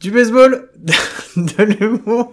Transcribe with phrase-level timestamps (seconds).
[0.00, 0.70] Du baseball,
[1.36, 2.32] de l'humour,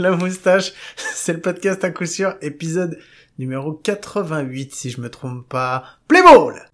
[0.00, 2.98] la moustache, c'est le podcast à coup sûr, épisode
[3.38, 5.84] numéro 88 si je me trompe pas.
[6.08, 6.68] Play ball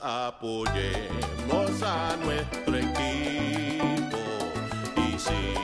[0.00, 4.18] Apoyemos a nuestro equipo.
[4.96, 5.54] Y si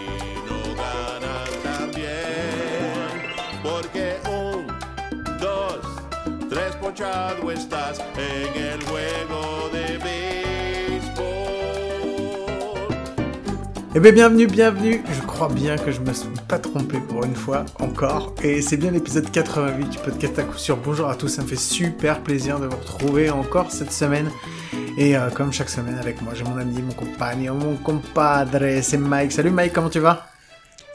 [0.46, 3.32] no ganan también.
[3.62, 4.66] Porque un
[5.38, 5.80] dos,
[6.50, 9.79] tres ponchado estás en el juego de
[13.92, 17.34] Eh bien bienvenue, bienvenue, je crois bien que je me suis pas trompé pour une
[17.34, 20.76] fois, encore, et c'est bien l'épisode 88 du podcast à coup sûr.
[20.76, 24.30] Bonjour à tous, ça me fait super plaisir de vous retrouver encore cette semaine.
[24.96, 28.96] Et euh, comme chaque semaine avec moi, j'ai mon ami, mon compagnon, mon compadre, c'est
[28.96, 29.32] Mike.
[29.32, 30.28] Salut Mike, comment tu vas?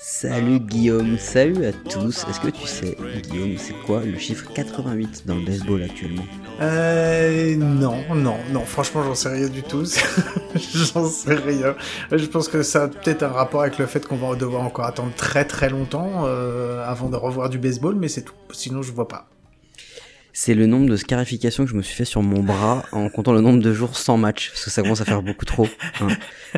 [0.07, 2.27] Salut Guillaume, salut à tous.
[2.29, 2.95] Est-ce que tu sais,
[3.27, 6.25] Guillaume, c'est quoi le chiffre 88 dans le baseball actuellement?
[6.61, 9.83] Euh, non, non, non, franchement, j'en sais rien du tout.
[10.55, 11.75] j'en sais rien.
[12.11, 14.85] Je pense que ça a peut-être un rapport avec le fait qu'on va devoir encore
[14.85, 18.35] attendre très très longtemps euh, avant de revoir du baseball, mais c'est tout.
[18.51, 19.27] Sinon, je vois pas.
[20.37, 23.31] C'est le nombre de scarifications que je me suis fait sur mon bras en comptant
[23.31, 25.65] le nombre de jours sans match, parce que ça commence à faire beaucoup trop.
[26.01, 26.09] hein.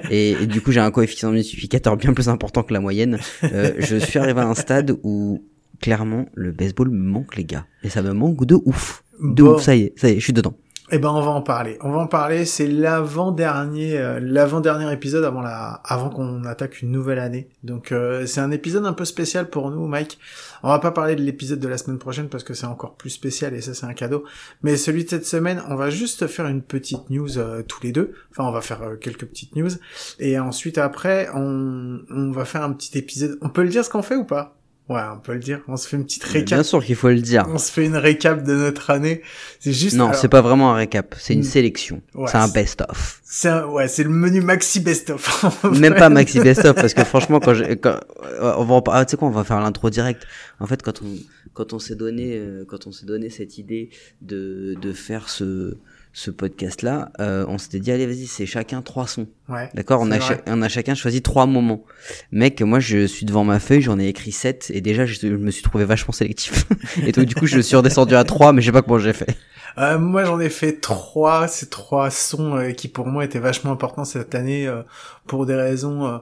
[0.10, 3.20] Et, et du coup, j'ai un coefficient multiplicateur bien plus important que la moyenne.
[3.44, 5.44] Euh, je suis arrivé à un stade où,
[5.80, 7.68] clairement, le baseball me manque, les gars.
[7.84, 9.04] Et ça me manque de ouf.
[9.22, 9.56] De Bon.
[9.58, 10.56] ouf, ça y est, ça y est, je suis dedans.
[10.90, 11.78] Eh ben, on va en parler.
[11.82, 12.46] On va en parler.
[12.46, 17.50] C'est l'avant-dernier, euh, l'avant-dernier épisode avant la, avant qu'on attaque une nouvelle année.
[17.64, 20.18] Donc, euh, c'est un épisode un peu spécial pour nous, Mike.
[20.64, 23.10] On va pas parler de l'épisode de la semaine prochaine parce que c'est encore plus
[23.10, 24.24] spécial et ça, c'est un cadeau.
[24.64, 27.92] Mais celui de cette semaine, on va juste faire une petite news euh, tous les
[27.92, 28.14] deux.
[28.32, 29.72] Enfin, on va faire euh, quelques petites news.
[30.20, 33.38] Et ensuite, après, on, on va faire un petit épisode.
[33.42, 34.56] On peut le dire ce qu'on fait ou pas?
[34.90, 35.60] Ouais, on peut le dire.
[35.68, 36.46] On se fait une petite récap.
[36.60, 37.46] Bien sûr qu'il faut le dire.
[37.50, 39.22] On se fait une récap de notre année.
[39.60, 39.98] C'est juste.
[39.98, 41.44] Non, alors- c'est pas vraiment un récap, c'est une Mm.
[41.44, 42.02] sélection.
[42.16, 43.20] Ouais, c'est un best-of.
[43.26, 45.44] C'est un- ouais, c'est le menu maxi best of.
[45.78, 49.12] Même pas maxi best-of parce que franchement quand, j'ai- quand euh, on va ah, tu
[49.12, 50.26] sais quoi on va faire l'intro direct.
[50.62, 51.08] En fait quand on
[51.54, 53.90] quand on s'est donné euh, quand on s'est donné cette idée
[54.22, 55.78] de de faire ce
[56.20, 59.28] ce podcast là, on s'était dit allez vas-y c'est chacun trois sons.
[59.50, 59.70] Ouais.
[59.76, 60.36] D'accord, on a vrai.
[60.36, 61.84] cha- on a chacun choisi trois moments.
[62.32, 65.28] Mec, moi je suis devant ma feuille, j'en ai écrit sept et déjà je, je
[65.28, 66.66] me suis trouvé vachement sélectif.
[67.06, 69.14] et donc du coup je suis redescendu à trois mais je sais pas comment j'ai
[69.14, 69.38] fait.
[69.78, 71.48] Euh, moi, j'en ai fait trois.
[71.48, 74.82] Ces trois sons euh, qui, pour moi, étaient vachement importants cette année euh,
[75.28, 76.18] pour des raisons, euh,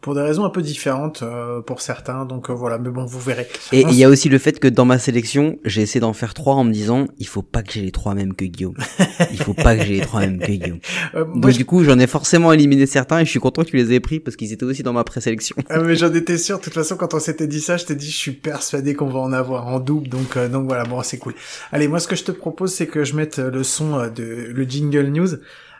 [0.00, 2.24] pour des raisons un peu différentes euh, pour certains.
[2.24, 2.78] Donc euh, voilà.
[2.78, 3.48] Mais bon, vous verrez.
[3.72, 6.34] Et il y a aussi le fait que dans ma sélection, j'ai essayé d'en faire
[6.34, 8.76] trois en me disant, il faut pas que j'ai les trois mêmes que Guillaume.
[9.32, 10.78] Il faut pas que j'ai les trois mêmes que Guillaume.
[11.14, 13.62] Euh, moi, Donc je- du coup, j'en ai forcément éliminé certains et je suis content
[13.64, 15.56] que tu les aies pris parce qu'ils étaient aussi dans ma présélection.
[15.68, 16.58] Ah, mais j'en étais sûr.
[16.58, 19.08] De toute façon, quand on s'était dit ça, je t'ai dit, je suis persuadé qu'on
[19.08, 20.08] va en avoir en double.
[20.08, 20.84] Donc, euh, donc voilà.
[20.84, 21.34] Bon, c'est cool.
[21.72, 24.22] Allez, moi, ce que je te propose, c'est que je mette euh, le son de
[24.54, 25.28] le jingle news.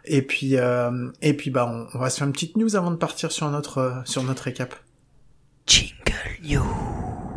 [0.08, 2.90] Et puis, euh, et puis, bah, on, on va se faire une petite news avant
[2.90, 4.74] de partir sur notre, euh, sur notre récap.
[5.66, 7.27] Jingle News.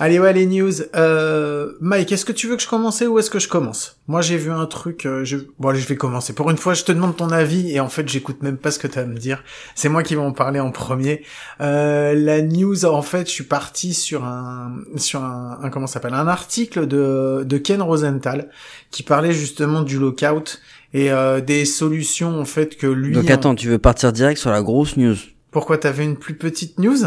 [0.00, 0.72] Allez, ouais, les news.
[0.96, 4.00] Euh, Mike, est-ce que tu veux que je commence ou est-ce que je commence?
[4.08, 5.06] Moi, j'ai vu un truc.
[5.06, 5.36] Euh, je...
[5.58, 6.32] Bon, allez, je vais commencer.
[6.32, 8.80] Pour une fois, je te demande ton avis et en fait, j'écoute même pas ce
[8.80, 9.44] que tu as à me dire.
[9.76, 11.22] C'est moi qui vais en parler en premier.
[11.60, 16.14] Euh, la news, en fait, je suis parti sur un, sur un, un comment s'appelle,
[16.14, 18.50] un article de de Ken Rosenthal
[18.90, 20.60] qui parlait justement du lockout
[20.92, 23.14] et euh, des solutions en fait que lui.
[23.14, 25.16] Donc attends, tu veux partir direct sur la grosse news?
[25.50, 27.04] Pourquoi t'avais une plus petite news?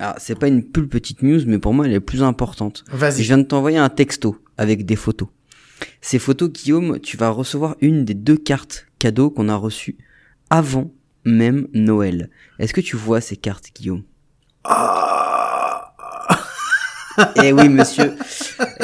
[0.00, 2.84] Ah, c'est pas une plus petite news, mais pour moi, elle est plus importante.
[2.90, 3.22] Je Vas-y.
[3.22, 5.28] viens de t'envoyer un texto avec des photos.
[6.00, 9.98] Ces photos, Guillaume, tu vas recevoir une des deux cartes cadeaux qu'on a reçues
[10.48, 10.90] avant
[11.24, 12.30] même Noël.
[12.58, 14.02] Est-ce que tu vois ces cartes, Guillaume?
[14.64, 15.92] Ah
[17.42, 18.14] Eh oui, monsieur.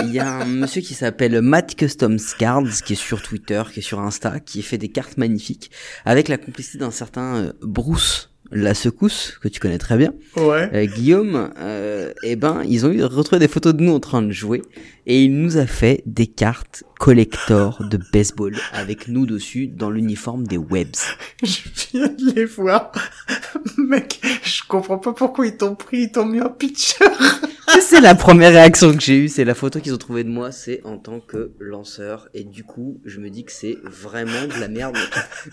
[0.02, 3.80] Il y a un monsieur qui s'appelle Matt Customs Cards, qui est sur Twitter, qui
[3.80, 5.70] est sur Insta, qui fait des cartes magnifiques,
[6.04, 10.12] avec la complicité d'un certain euh, Bruce La Secousse, que tu connais très bien.
[10.36, 10.70] ouais.
[10.72, 14.22] Euh, Guillaume, euh, eh ben, ils ont eu retrouvé des photos de nous en train
[14.22, 14.62] de jouer,
[15.06, 20.46] et il nous a fait des cartes collector de baseball, avec nous dessus, dans l'uniforme
[20.46, 20.96] des Webs.
[21.42, 21.58] Je
[21.92, 22.92] viens de les voir.
[23.78, 27.04] Mec, je comprends pas pourquoi ils t'ont pris, ils t'ont mis un pitcher.
[27.80, 30.52] c'est la première réaction que j'ai eue, c'est la photo qu'ils ont trouvée de moi,
[30.52, 32.28] c'est en tant que lanceur.
[32.34, 34.96] Et du coup, je me dis que c'est vraiment de la merde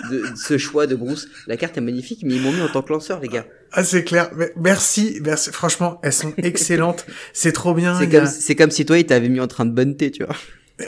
[0.10, 1.28] de, ce choix de Bruce.
[1.48, 3.46] La carte est magnifique, mais ils m'ont mis en tant que lanceur, les gars.
[3.72, 4.30] Ah, c'est clair.
[4.56, 5.51] Merci, merci.
[5.51, 7.06] Franchement, elles sont excellentes.
[7.34, 7.96] c'est trop bien.
[7.98, 10.36] A- c'est comme si toi, ils t'avaient mis en train de bunter, tu vois.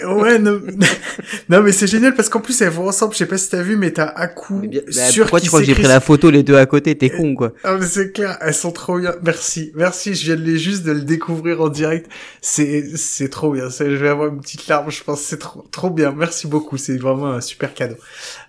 [0.04, 0.60] Ouais, non,
[1.50, 3.14] non mais c'est génial parce qu'en plus elles vont ensemble.
[3.14, 5.46] Je sais pas si t'as vu, mais t'as Aku Mais bien- bah, sur pourquoi qui
[5.46, 6.98] tu crois que j'ai pris la photo les deux à côté?
[6.98, 7.54] T'es con, quoi.
[7.64, 9.16] Ah mais c'est clair, elles sont trop bien.
[9.24, 10.14] Merci, merci.
[10.16, 12.10] Je viens de les juste de le découvrir en direct.
[12.42, 13.70] C'est c'est trop bien.
[13.70, 14.90] Je vais avoir une petite larme.
[14.92, 16.12] Je pense c'est trop trop bien.
[16.12, 16.78] Merci beaucoup.
[16.78, 17.96] C'est vraiment un super cadeau.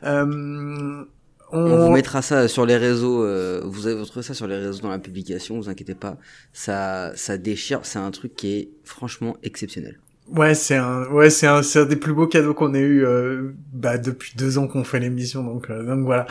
[0.05, 1.05] Euh,
[1.53, 3.23] on, On vous mettra ça sur les réseaux.
[3.25, 5.57] euh, vous avez retrouvé ça sur les réseaux dans la publication.
[5.57, 6.17] Vous inquiétez pas.
[6.53, 7.81] Ça, ça déchire.
[7.85, 9.99] C'est un truc qui est franchement exceptionnel.
[10.29, 13.07] Ouais, c'est un, ouais, c'est un, c'est un des plus beaux cadeaux qu'on ait eu,
[13.07, 16.27] euh, bah, depuis deux ans qu'on fait l'émission, donc, euh, donc voilà.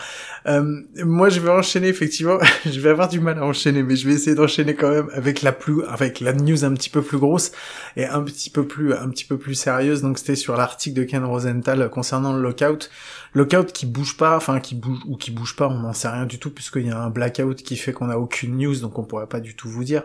[0.48, 2.38] Euh, moi, je vais enchaîner effectivement.
[2.66, 5.42] je vais avoir du mal à enchaîner, mais je vais essayer d'enchaîner quand même avec
[5.44, 7.54] la plus, avec la news un petit peu plus grosse
[7.96, 10.02] et un petit peu plus, un petit peu plus sérieuse.
[10.02, 12.90] Donc, c'était sur l'article de Ken Rosenthal concernant le lockout.
[13.34, 16.26] Lockout qui bouge pas, enfin qui bouge ou qui bouge pas, on n'en sait rien
[16.26, 19.04] du tout puisqu'il y a un blackout qui fait qu'on a aucune news, donc on
[19.04, 20.04] pourrait pas du tout vous dire.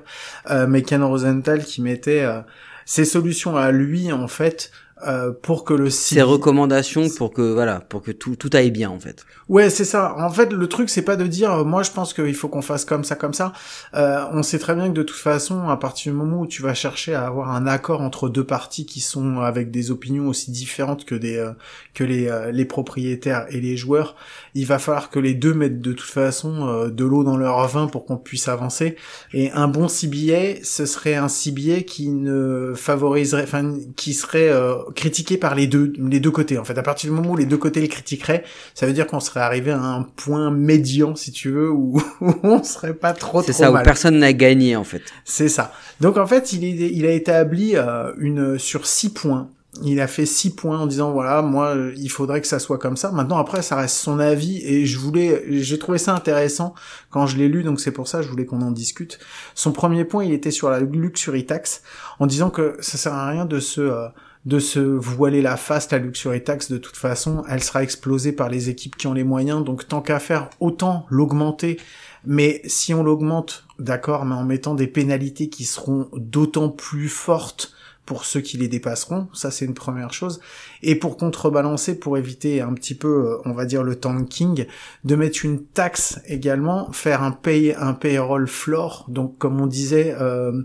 [0.51, 2.41] Euh, mais Ken Rosenthal qui mettait euh,
[2.85, 4.71] ses solutions à lui en fait
[5.07, 8.71] euh, pour que le Ces site recommandations pour que voilà, pour que tout tout aille
[8.71, 9.25] bien en fait.
[9.49, 10.15] Ouais, c'est ça.
[10.17, 12.63] En fait, le truc, c'est pas de dire, euh, moi, je pense qu'il faut qu'on
[12.63, 13.53] fasse comme ça, comme ça.
[13.95, 16.63] Euh, on sait très bien que de toute façon, à partir du moment où tu
[16.63, 20.53] vas chercher à avoir un accord entre deux parties qui sont avec des opinions aussi
[20.53, 21.51] différentes que des euh,
[21.95, 24.15] que les euh, les propriétaires et les joueurs,
[24.55, 27.67] il va falloir que les deux mettent de toute façon euh, de l'eau dans leur
[27.69, 28.97] vin pour qu'on puisse avancer.
[29.33, 34.77] Et un bon CBA, ce serait un CBA qui ne favoriserait, enfin, qui serait euh,
[34.95, 36.59] critiqué par les deux les deux côtés.
[36.59, 38.45] En fait, à partir du moment où les deux côtés le critiqueraient,
[38.75, 42.35] ça veut dire qu'on serait arrivé à un point médian, si tu veux, où, où
[42.43, 45.03] on serait pas trop C'est ça où personne n'a gagné en fait.
[45.25, 45.73] C'est ça.
[46.01, 49.49] Donc en fait, il, est, il a établi euh, une sur six points.
[49.85, 52.79] Il a fait six points en disant voilà moi euh, il faudrait que ça soit
[52.79, 53.13] comme ça.
[53.13, 56.75] Maintenant après ça reste son avis et je voulais j'ai trouvé ça intéressant
[57.11, 59.21] quand je l'ai lu donc c'est pour ça que je voulais qu'on en discute.
[59.55, 61.83] Son premier point il était sur la luxury tax
[62.19, 64.09] en disant que ça sert à rien de se euh,
[64.47, 68.49] de se voiler la face, la luxury tax, de toute façon, elle sera explosée par
[68.49, 71.79] les équipes qui ont les moyens, donc tant qu'à faire, autant l'augmenter.
[72.25, 77.75] Mais si on l'augmente, d'accord, mais en mettant des pénalités qui seront d'autant plus fortes
[78.07, 80.41] pour ceux qui les dépasseront, ça c'est une première chose.
[80.83, 84.67] Et pour contrebalancer, pour éviter un petit peu, euh, on va dire le tanking,
[85.05, 90.17] de mettre une taxe également, faire un pay, un payroll floor, donc comme on disait,
[90.19, 90.61] euh,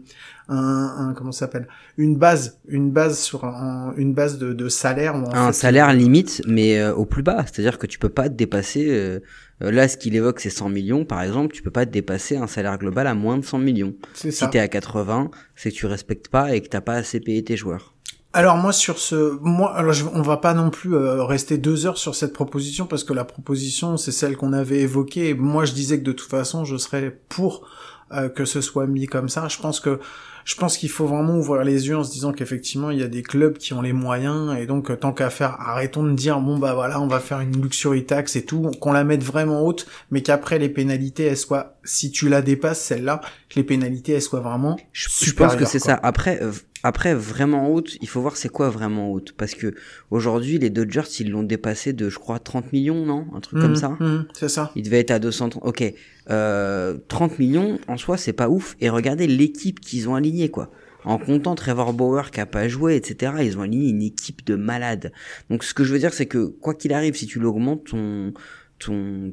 [0.47, 4.69] un, un comment ça s'appelle, une base, une base sur un- une base de, de
[4.69, 5.15] salaire.
[5.15, 7.43] où un fait, salaire limite, mais euh, au plus bas.
[7.45, 8.85] C'est-à-dire que tu peux pas te dépasser.
[8.89, 9.19] euh,
[9.59, 11.53] là, ce qu'il évoque, c'est 100 millions, par exemple.
[11.55, 13.93] Tu peux pas te dépasser un salaire global à moins de 100 millions.
[14.13, 17.19] c'est Si t'es à 80, c'est que tu respectes pas et que t'as pas assez
[17.19, 17.93] payé tes joueurs.
[18.33, 21.85] Alors moi sur ce, moi, alors je- on va pas non plus euh, rester deux
[21.85, 25.29] heures sur cette proposition parce que la proposition c'est celle qu'on avait évoquée.
[25.29, 27.65] Et moi je disais que de toute façon je serais pour
[28.11, 29.47] euh, que ce soit mis comme ça.
[29.47, 30.01] Je pense que
[30.45, 33.07] je pense qu'il faut vraiment ouvrir les yeux en se disant qu'effectivement il y a
[33.07, 36.39] des clubs qui ont les moyens et donc euh, tant qu'à faire, arrêtons de dire
[36.39, 39.65] bon bah voilà on va faire une luxury tax et tout, qu'on la mette vraiment
[39.65, 44.13] haute, mais qu'après les pénalités elles soient, si tu la dépasses celle-là, que les pénalités
[44.13, 45.57] elles soient vraiment Je, je supérieures.
[45.57, 45.99] pense que c'est ça.
[46.03, 46.51] Après, euh,
[46.87, 49.73] après vraiment haute, il faut voir c'est quoi vraiment haute, parce que
[50.11, 53.71] aujourd'hui les Dodgers ils l'ont dépassé de je crois 30 millions, non, un truc comme
[53.71, 53.97] Mhm, ça.
[53.99, 54.71] mhm, c'est ça.
[54.75, 55.63] Il devait être à 230.
[55.65, 55.83] Ok,
[56.29, 58.75] euh, 30 millions en soi c'est pas ouf.
[58.81, 60.71] Et regardez l'équipe qu'ils ont alignée quoi.
[61.07, 63.33] En comptant Trevor Bauer qui a pas joué, etc.
[63.43, 65.11] Ils ont aligné une équipe de malades.
[65.51, 68.33] Donc ce que je veux dire c'est que quoi qu'il arrive, si tu l'augmentes ton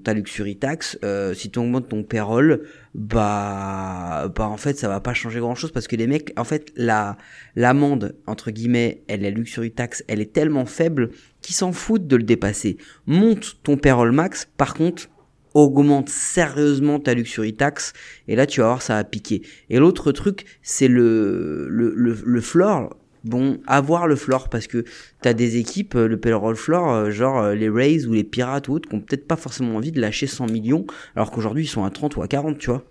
[0.02, 5.00] ta luxury tax, euh, si tu augmentes ton payroll, bah bah en fait ça va
[5.00, 7.16] pas changer grand chose parce que les mecs en fait la
[7.56, 12.16] l'amende entre guillemets elle la luxury tax elle est tellement faible qu'ils s'en foutent de
[12.16, 12.76] le dépasser.
[13.06, 15.08] Monte ton payroll max, par contre
[15.54, 17.92] augmente sérieusement ta luxury tax
[18.26, 19.42] et là tu vas voir ça va piquer.
[19.70, 22.96] Et l'autre truc c'est le le le floor.
[23.24, 24.84] Bon, avoir le floor parce que
[25.20, 28.68] t'as des équipes, euh, le payroll floor, euh, genre euh, les Rays ou les Pirates
[28.68, 31.68] ou autres, qui ont peut-être pas forcément envie de lâcher 100 millions, alors qu'aujourd'hui ils
[31.68, 32.84] sont à 30 ou à 40, tu vois.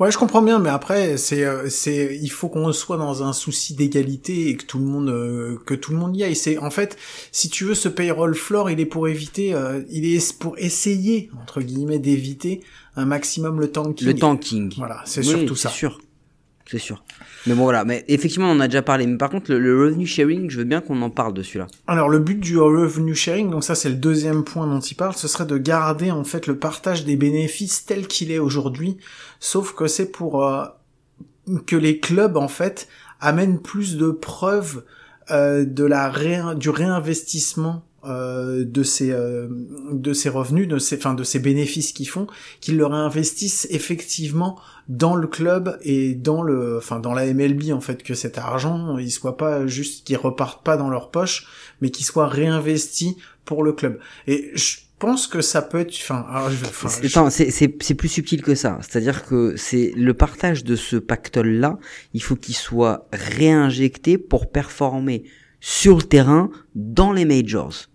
[0.00, 3.74] Ouais, je comprends bien, mais après, c'est, c'est, il faut qu'on soit dans un souci
[3.74, 6.34] d'égalité et que tout le monde, euh, que tout le monde y aille.
[6.34, 6.96] C'est, en fait,
[7.30, 11.30] si tu veux, ce payroll floor, il est pour éviter, euh, il est pour essayer
[11.40, 12.60] entre guillemets d'éviter
[12.96, 14.06] un maximum le tanking.
[14.08, 14.74] Le tanking.
[14.76, 15.68] Voilà, c'est Oui, surtout ça.
[15.68, 16.00] C'est sûr.
[16.78, 17.02] Sûr.
[17.46, 19.06] Mais bon voilà, mais effectivement on en a déjà parlé.
[19.06, 21.66] Mais par contre le, le revenue sharing, je veux bien qu'on en parle de celui-là.
[21.86, 25.14] Alors le but du revenue sharing, donc ça c'est le deuxième point dont il parle,
[25.14, 28.96] ce serait de garder en fait le partage des bénéfices tel qu'il est aujourd'hui,
[29.40, 30.64] sauf que c'est pour euh,
[31.66, 32.88] que les clubs en fait
[33.20, 34.84] amènent plus de preuves
[35.30, 39.48] euh, de la du réinvestissement euh, de ces euh,
[39.92, 42.26] de ces revenus, de ces enfin de ces bénéfices qu'ils font,
[42.60, 44.58] qu'ils le réinvestissent effectivement
[44.88, 48.98] dans le club et dans le enfin dans la MLB en fait que cet argent
[48.98, 51.46] il soit pas juste qu'il reparte pas dans leur poche
[51.80, 53.98] mais qu'il soit réinvesti pour le club.
[54.26, 57.50] Et je pense que ça peut être enfin alors je, enfin, C'est- je- Attends, c'est-
[57.50, 58.78] c'est c'est plus subtil que ça.
[58.82, 61.78] C'est-à-dire que c'est le partage de ce pactole-là,
[62.14, 65.24] il faut qu'il soit réinjecté pour performer
[65.60, 67.86] sur le terrain dans les majors.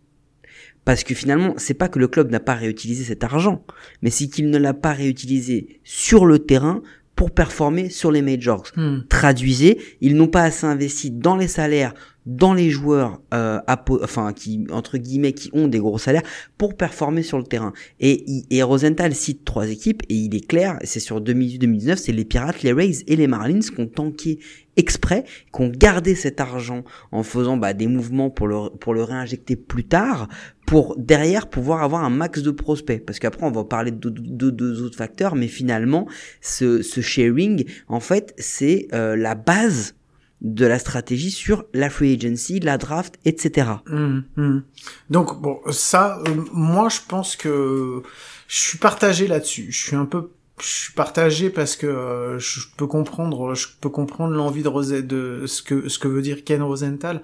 [0.85, 3.63] Parce que finalement, c'est pas que le club n'a pas réutilisé cet argent,
[4.01, 6.81] mais c'est qu'il ne l'a pas réutilisé sur le terrain
[7.15, 8.63] pour performer sur les majors.
[8.77, 8.99] Hmm.
[9.09, 11.93] Traduisez, ils n'ont pas assez investi dans les salaires,
[12.25, 16.23] dans les joueurs, euh, apo- enfin qui entre guillemets qui ont des gros salaires
[16.57, 17.73] pour performer sur le terrain.
[17.99, 22.25] Et, et Rosenthal cite trois équipes et il est clair, c'est sur 2018-2019, c'est les
[22.25, 24.39] Pirates, les Rays et les Marlins qui ont tanké
[24.77, 25.23] exprès,
[25.53, 29.55] qui ont gardé cet argent en faisant bah, des mouvements pour le pour le réinjecter
[29.55, 30.27] plus tard,
[30.67, 33.03] pour derrière pouvoir avoir un max de prospects.
[33.05, 36.07] Parce qu'après on va parler de deux deux autres facteurs, mais finalement
[36.41, 39.95] ce, ce sharing, en fait, c'est euh, la base
[40.41, 43.67] de la stratégie sur la free agency, la draft, etc.
[43.91, 44.63] Hum, hum.
[45.09, 48.01] Donc bon, ça, euh, moi je pense que
[48.47, 49.67] je suis partagé là-dessus.
[49.71, 50.29] Je suis un peu,
[50.61, 54.89] je suis partagé parce que euh, je peux comprendre, je peux comprendre l'envie de, Rose-
[54.91, 57.21] de ce que ce que veut dire Ken Rosenthal.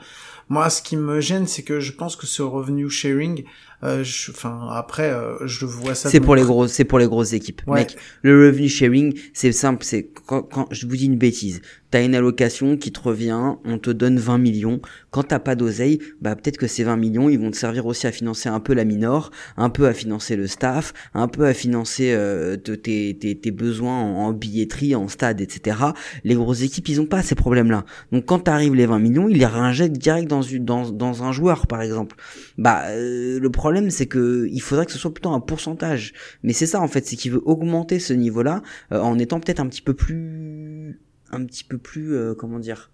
[0.49, 3.45] Moi, ce qui me gêne, c'est que je pense que ce revenu sharing,
[3.83, 6.09] je- enfin après, euh, je vois ça.
[6.09, 7.61] C'est pour les grosses, c'est pour les grosses équipes.
[7.67, 7.81] Ouais.
[7.81, 12.03] Mec, le revenue sharing, c'est simple, c'est quand, quand je vous dis une bêtise, t'as
[12.03, 14.79] une allocation qui te revient, on te donne 20 millions.
[15.15, 18.05] Quand t'as pas d'oseille, bah peut-être que ces 20 millions, ils vont te servir aussi
[18.05, 21.53] à financer un peu la minor, un peu à financer le staff, un peu à
[21.53, 25.77] financer euh, te- tes, tes, tes besoins en, billetterie, en stade, etc.
[26.25, 27.85] Les grosses équipes, ils ont pas ces problèmes-là.
[28.11, 31.65] Donc quand t'arrives les 20 millions, ils les réinjectent direct dans, dans, dans un joueur,
[31.65, 32.17] par exemple.
[32.57, 36.11] Bah euh, le problème, c'est que il faudrait que ce soit plutôt un pourcentage.
[36.43, 39.61] Mais c'est ça en fait, c'est qu'il veut augmenter ce niveau-là euh, en étant peut-être
[39.61, 40.99] un petit peu plus,
[41.31, 42.91] un petit peu plus, euh, comment dire,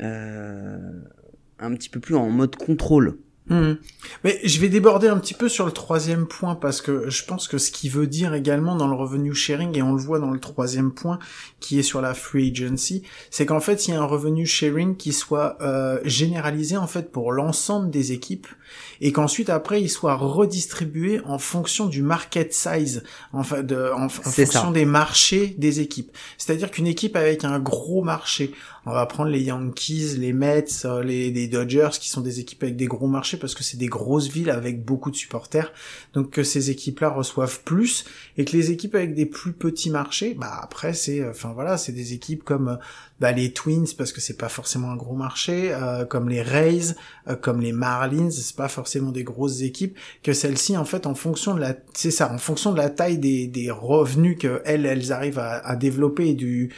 [0.00, 0.78] euh,
[1.58, 3.18] un petit peu plus en mode contrôle.
[3.48, 3.78] Mhm.
[4.24, 7.48] Mais je vais déborder un petit peu sur le troisième point parce que je pense
[7.48, 10.30] que ce qu'il veut dire également dans le revenu sharing et on le voit dans
[10.30, 11.18] le troisième point
[11.60, 14.96] qui est sur la free agency, c'est qu'en fait il y a un revenu sharing
[14.96, 18.46] qui soit euh, généralisé en fait pour l'ensemble des équipes
[19.00, 23.02] et qu'ensuite après il soit redistribué en fonction du market size,
[23.32, 24.70] enfin de, en, en fonction ça.
[24.72, 26.10] des marchés des équipes.
[26.36, 28.52] C'est-à-dire qu'une équipe avec un gros marché,
[28.86, 32.62] on va prendre les Yankees, les Mets, euh, les, les Dodgers, qui sont des équipes
[32.62, 35.72] avec des gros marchés parce que c'est des grosses villes avec beaucoup de supporters.
[36.14, 38.04] Donc que ces équipes-là reçoivent plus
[38.36, 41.78] et que les équipes avec des plus petits marchés, bah après c'est, euh, enfin voilà,
[41.78, 42.76] c'est des équipes comme euh,
[43.20, 46.94] bah, les Twins parce que c'est pas forcément un gros marché, euh, comme les Rays,
[47.28, 49.96] euh, comme les Marlins, c'est pas forcément des grosses équipes.
[50.22, 53.18] Que celles-ci en fait en fonction de la, c'est ça, en fonction de la taille
[53.18, 56.72] des, des revenus que elles elles arrivent à, à développer et du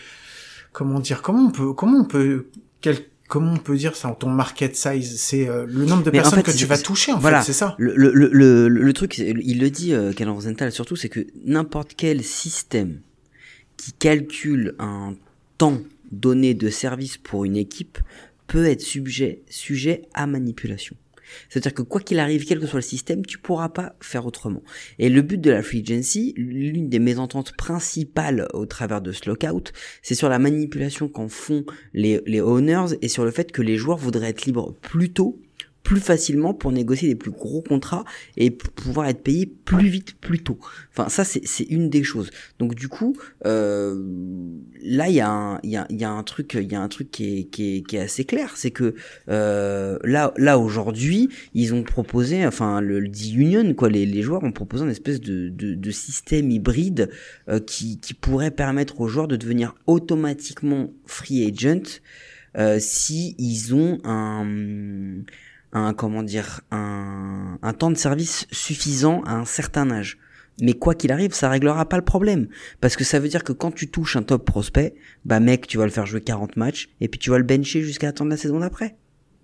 [0.72, 2.46] comment dire comment on peut comment on peut
[2.80, 5.18] quel comment on peut dire ça ton market size?
[5.20, 7.40] C'est euh, le nombre de Mais en personnes fait, que tu vas toucher en voilà.
[7.40, 7.74] fait c'est ça?
[7.78, 11.26] Le, le, le, le, truc, c'est- il le dit, euh, Ken Rosenthal surtout, c'est que
[11.46, 13.00] n'importe quel système
[13.78, 15.14] qui calcule un
[15.56, 15.78] temps
[16.12, 17.98] donné de service pour une équipe
[18.48, 20.96] peut être sujet, sujet à manipulation.
[21.48, 24.62] C'est-à-dire que quoi qu'il arrive, quel que soit le système, tu pourras pas faire autrement.
[24.98, 29.28] Et le but de la free agency, l'une des mésententes principales au travers de ce
[29.28, 29.72] lockout,
[30.02, 33.76] c'est sur la manipulation qu'en font les, les owners et sur le fait que les
[33.76, 35.40] joueurs voudraient être libres plus tôt
[35.82, 38.04] plus facilement pour négocier des plus gros contrats
[38.36, 40.58] et pouvoir être payé plus vite, plus tôt.
[40.92, 42.30] Enfin, ça, c'est une des choses.
[42.58, 43.94] Donc, du coup, euh,
[44.82, 46.88] là, il y, a un- y, a, y a un truc, il y a un
[46.88, 48.94] truc qui est, qui est, qui est assez clair, c'est que
[49.28, 54.44] euh, là, là aujourd'hui, ils ont proposé, enfin, le, le D-Union, quoi, les, les joueurs
[54.44, 57.10] ont proposé une espèce de, de, de système hybride
[57.48, 62.00] euh, qui, qui pourrait permettre aux joueurs de devenir automatiquement free agent
[62.56, 65.22] euh, si ils ont un
[65.72, 70.18] un comment dire un, un temps de service suffisant à un certain âge.
[70.60, 72.48] Mais quoi qu'il arrive, ça réglera pas le problème.
[72.80, 75.78] Parce que ça veut dire que quand tu touches un top prospect, bah mec, tu
[75.78, 78.36] vas le faire jouer 40 matchs, et puis tu vas le bencher jusqu'à attendre la
[78.36, 78.96] saison d'après.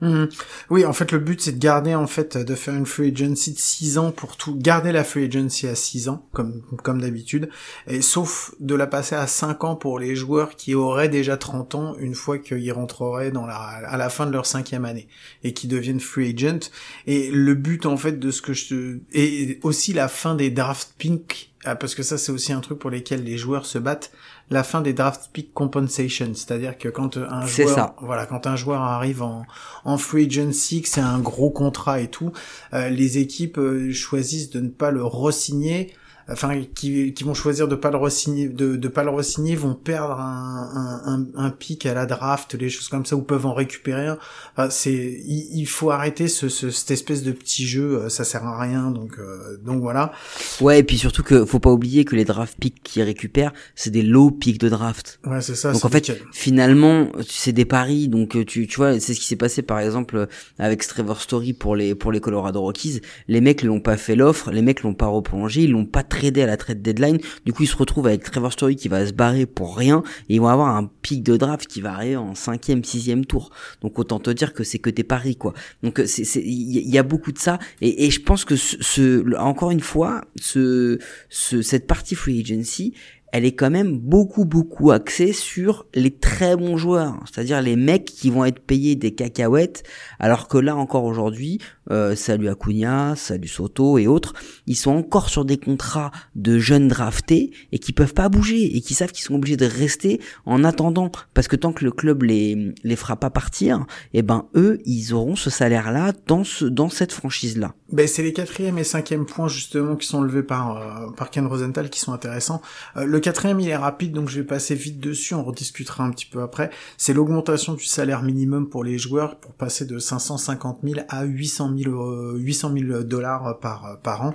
[0.02, 0.28] Mhm.
[0.68, 3.54] Oui, en fait, le but, c'est de garder, en fait, de faire une free agency
[3.54, 7.48] de 6 ans pour tout, garder la free agency à 6 ans, comme, comme d'habitude,
[7.86, 11.74] et sauf de la passer à 5 ans pour les joueurs qui auraient déjà 30
[11.76, 15.08] ans une fois qu'ils rentreraient dans la, à la fin de leur cinquième année,
[15.42, 16.70] et qui deviennent free agent.
[17.06, 20.94] Et le but, en fait, de ce que je et aussi la fin des draft
[20.98, 24.12] picks, ah, parce que ça c'est aussi un truc pour lesquels les joueurs se battent,
[24.50, 27.96] la fin des draft pick compensation, c'est-à-dire que quand un joueur, ça.
[28.00, 29.44] voilà, quand un joueur arrive en,
[29.84, 32.32] en free agency, que c'est un gros contrat et tout,
[32.72, 35.92] euh, les équipes euh, choisissent de ne pas le re-signer
[36.30, 39.75] enfin qui, qui vont choisir de pas le re-signer de, de pas le re-signer vont
[39.75, 40.71] perdre un,
[41.06, 44.06] un, un, un pic à la draft les choses comme ça ou peuvent en récupérer
[44.09, 44.18] un
[44.56, 48.25] enfin, c'est il, il faut arrêter ce, ce, cette espèce de petit jeu euh, ça
[48.25, 50.12] sert à rien donc euh, donc voilà
[50.61, 53.90] Ouais, et puis surtout que faut pas oublier que les draft picks qu'ils récupèrent, c'est
[53.90, 55.18] des low picks de draft.
[55.26, 56.26] ouais c'est ça Donc en fait, nickel.
[56.33, 58.09] finalement, c'est des paris.
[58.09, 60.28] Donc euh, tu, tu vois, c'est ce qui s'est passé par exemple
[60.59, 63.00] avec Trevor Story pour les pour les Colorado Rockies.
[63.28, 66.42] Les mecs l'ont pas fait l'offre, les mecs l'ont pas reprolongé, ils l'ont pas tradé
[66.42, 67.18] à la trade deadline.
[67.44, 70.37] Du coup, ils se retrouvent avec Trevor Story qui va se barrer pour rien et
[70.37, 73.50] ils vont avoir un pic de draft qui va arriver en cinquième, sixième tour.
[73.82, 75.52] Donc autant te dire que c'est que tes paris quoi.
[75.82, 76.06] Donc euh,
[76.37, 80.99] il y, a beaucoup de ça et, je pense que ce, encore une fois ce,
[81.28, 82.94] ce cette partie free agency
[83.32, 88.06] elle est quand même beaucoup beaucoup axée sur les très bons joueurs, c'est-à-dire les mecs
[88.06, 89.82] qui vont être payés des cacahuètes,
[90.18, 91.58] alors que là encore aujourd'hui,
[91.90, 94.34] euh, salut Acuna, salut Soto et autres,
[94.66, 98.80] ils sont encore sur des contrats de jeunes draftés et qui peuvent pas bouger et
[98.80, 102.24] qui savent qu'ils sont obligés de rester en attendant, parce que tant que le club
[102.24, 106.88] les les fera pas partir, et ben eux ils auront ce salaire-là dans ce dans
[106.88, 107.74] cette franchise-là.
[107.92, 111.46] Ben, c'est les quatrième et cinquième points justement qui sont levés par euh, par Ken
[111.46, 112.60] Rosenthal qui sont intéressants.
[112.96, 116.10] Euh, le quatrième il est rapide donc je vais passer vite dessus, on rediscutera un
[116.10, 116.70] petit peu après.
[116.96, 121.68] C'est l'augmentation du salaire minimum pour les joueurs pour passer de 550 000 à 800
[121.68, 123.59] 000 euh, 800 000 dollars
[124.02, 124.35] par an.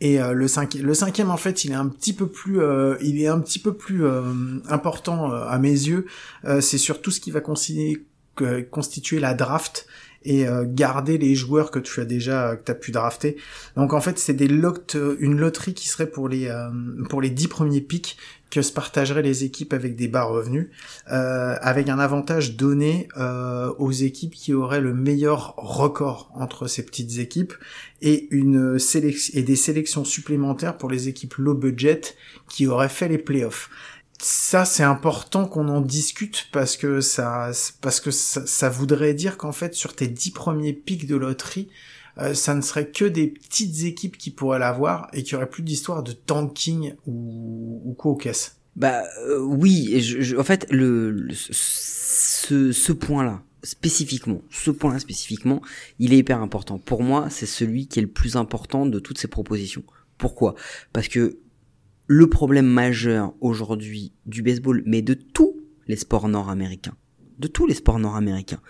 [0.00, 2.96] Et euh, le cinquième en fait il est un petit peu plus euh,
[4.04, 6.06] euh, important euh, à mes yeux.
[6.44, 9.86] Euh, c'est sur tout ce qui va constituer la draft
[10.24, 13.36] et euh, garder les joueurs que tu as déjà euh, que pu drafter.
[13.76, 16.70] Donc en fait, c'est des une loterie qui serait pour les euh,
[17.08, 18.16] pour les dix premiers pics
[18.52, 20.68] que se partageraient les équipes avec des bas revenus,
[21.10, 26.84] euh, avec un avantage donné euh, aux équipes qui auraient le meilleur record entre ces
[26.84, 27.54] petites équipes
[28.02, 32.02] et une sélection et des sélections supplémentaires pour les équipes low budget
[32.46, 33.70] qui auraient fait les playoffs.
[34.18, 37.50] Ça c'est important qu'on en discute parce que ça
[37.80, 41.70] parce que ça, ça voudrait dire qu'en fait sur tes dix premiers pics de loterie
[42.18, 45.62] euh, ça ne serait que des petites équipes qui pourraient l'avoir et qui auraient plus
[45.62, 48.56] d'histoire de tanking ou, ou quoi aux caisses.
[48.76, 55.62] Bah euh, oui, je, je- en fait ce, ce point-là spécifiquement, ce point-là spécifiquement,
[55.98, 56.78] il est hyper important.
[56.78, 59.84] Pour moi, c'est celui qui est le plus important de toutes ces propositions.
[60.18, 60.54] Pourquoi?
[60.92, 61.38] Parce que
[62.08, 66.96] le problème majeur aujourd'hui du baseball, mais de tous les sports nord-américains,
[67.38, 68.60] de tous les sports nord-américains,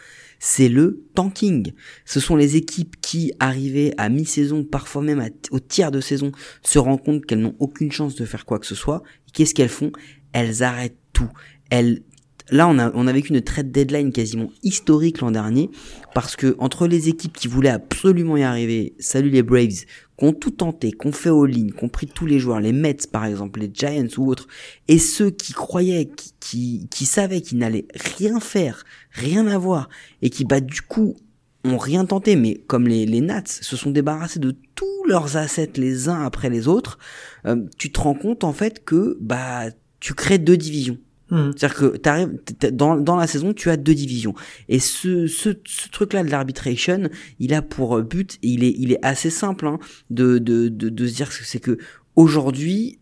[0.44, 1.72] c'est le tanking.
[2.05, 6.33] Ce sont les équipes qui, arrivées à mi-saison, parfois même au tiers de saison,
[6.64, 9.05] se rendent compte qu'elles n'ont aucune chance de faire quoi que ce soit.
[9.33, 9.92] Qu'est-ce qu'elles font?
[10.33, 11.31] Elles arrêtent tout.
[11.70, 12.02] Elles
[12.50, 15.70] Là, on a, on vécu une trade deadline quasiment historique l'an dernier,
[16.12, 19.85] parce que entre les équipes qui voulaient absolument y arriver, salut les Braves,
[20.22, 22.96] ont tout tenté, qui ont fait all-in, qui ont pris tous les joueurs, les Mets
[23.11, 24.46] par exemple, les Giants ou autres,
[24.88, 29.88] et ceux qui croyaient, qui, qui, qui savaient qu'ils n'allaient rien faire, rien avoir,
[30.22, 31.16] et qui bah du coup
[31.64, 35.72] ont rien tenté, mais comme les, les Nats se sont débarrassés de tous leurs assets
[35.76, 36.98] les uns après les autres,
[37.46, 39.64] euh, tu te rends compte en fait que bah
[40.00, 40.98] tu crées deux divisions.
[41.33, 41.53] Mhm.
[41.57, 42.38] C'est-à-dire que t'arrives
[42.73, 44.35] dans, dans la saison, tu as deux divisions.
[44.68, 47.09] Et ce, ce, ce truc-là de l'arbitration,
[47.40, 49.79] il a pour but, il est, il est assez simple hein,
[50.11, 51.79] de, de, de, de se dire que c'est que
[52.16, 52.99] aujourd'hui,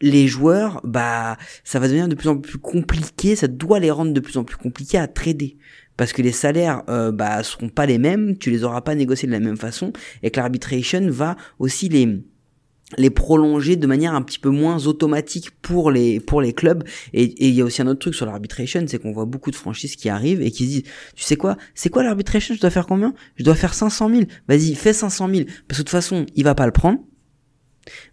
[0.00, 4.12] les joueurs, bah, ça va devenir de plus en plus compliqué, ça doit les rendre
[4.12, 5.56] de plus en plus compliqués à trader.
[5.96, 9.26] Parce que les salaires, euh, bah, seront pas les mêmes, tu les auras pas négociés
[9.28, 9.92] de la même façon,
[10.24, 12.22] et que l'arbitration va aussi les,
[12.96, 16.84] les prolonger de manière un petit peu moins automatique pour les pour les clubs.
[17.12, 19.56] Et il y a aussi un autre truc sur l'arbitration c'est qu'on voit beaucoup de
[19.56, 20.82] franchises qui arrivent et qui se disent
[21.14, 21.56] tu sais quoi?
[21.74, 22.54] C'est quoi l'arbitration?
[22.54, 23.14] Je dois faire combien?
[23.36, 26.44] Je dois faire 500 000 vas-y fais 500 000 parce que de toute façon il
[26.44, 27.00] va pas le prendre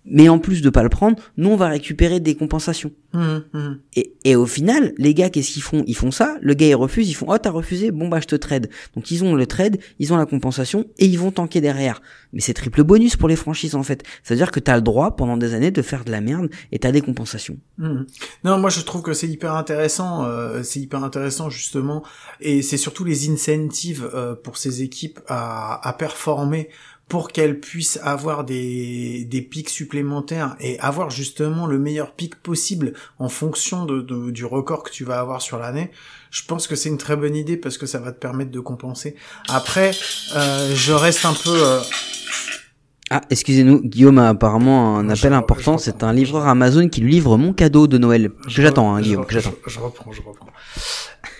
[0.05, 3.79] mais en plus de pas le prendre nous on va récupérer des compensations Mhm, mhm.
[3.95, 5.83] et, et au final, les gars, qu'est-ce qu'ils font?
[5.87, 8.27] Ils font ça, le gars il refuse, ils font oh t'as refusé, bon bah je
[8.27, 8.69] te trade.
[8.95, 12.01] Donc ils ont le trade, ils ont la compensation et ils vont tanker derrière.
[12.33, 14.03] Mais c'est triple bonus pour les franchises en fait.
[14.23, 16.91] C'est-à-dire que t'as le droit pendant des années de faire de la merde et t'as
[16.91, 17.57] des compensations.
[17.77, 18.05] Mhm.
[18.43, 22.03] Non, moi je trouve que c'est hyper intéressant, euh, c'est hyper intéressant justement,
[22.41, 26.69] et c'est surtout les incentives euh, pour ces équipes à, à performer
[27.07, 32.93] pour qu'elles puissent avoir des, des pics supplémentaires et avoir justement le meilleur pic possible
[33.19, 35.91] en fonction de, de- du record que tu vas avoir sur l'année.
[36.31, 38.59] Je pense que c'est une très bonne idée parce que ça va te permettre de
[38.59, 39.15] compenser.
[39.49, 39.91] Après,
[40.35, 41.51] euh, je reste un peu...
[41.53, 41.79] euh,
[43.11, 45.77] Ah, excusez-nous, Guillaume a apparemment un Je appel important.
[45.77, 48.31] C'est un livreur Amazon qui lui livre mon cadeau de Noël.
[48.31, 49.53] Que j'attends, hein, Guillaume, que j'attends.
[49.67, 50.47] Je, je reprends, je reprends.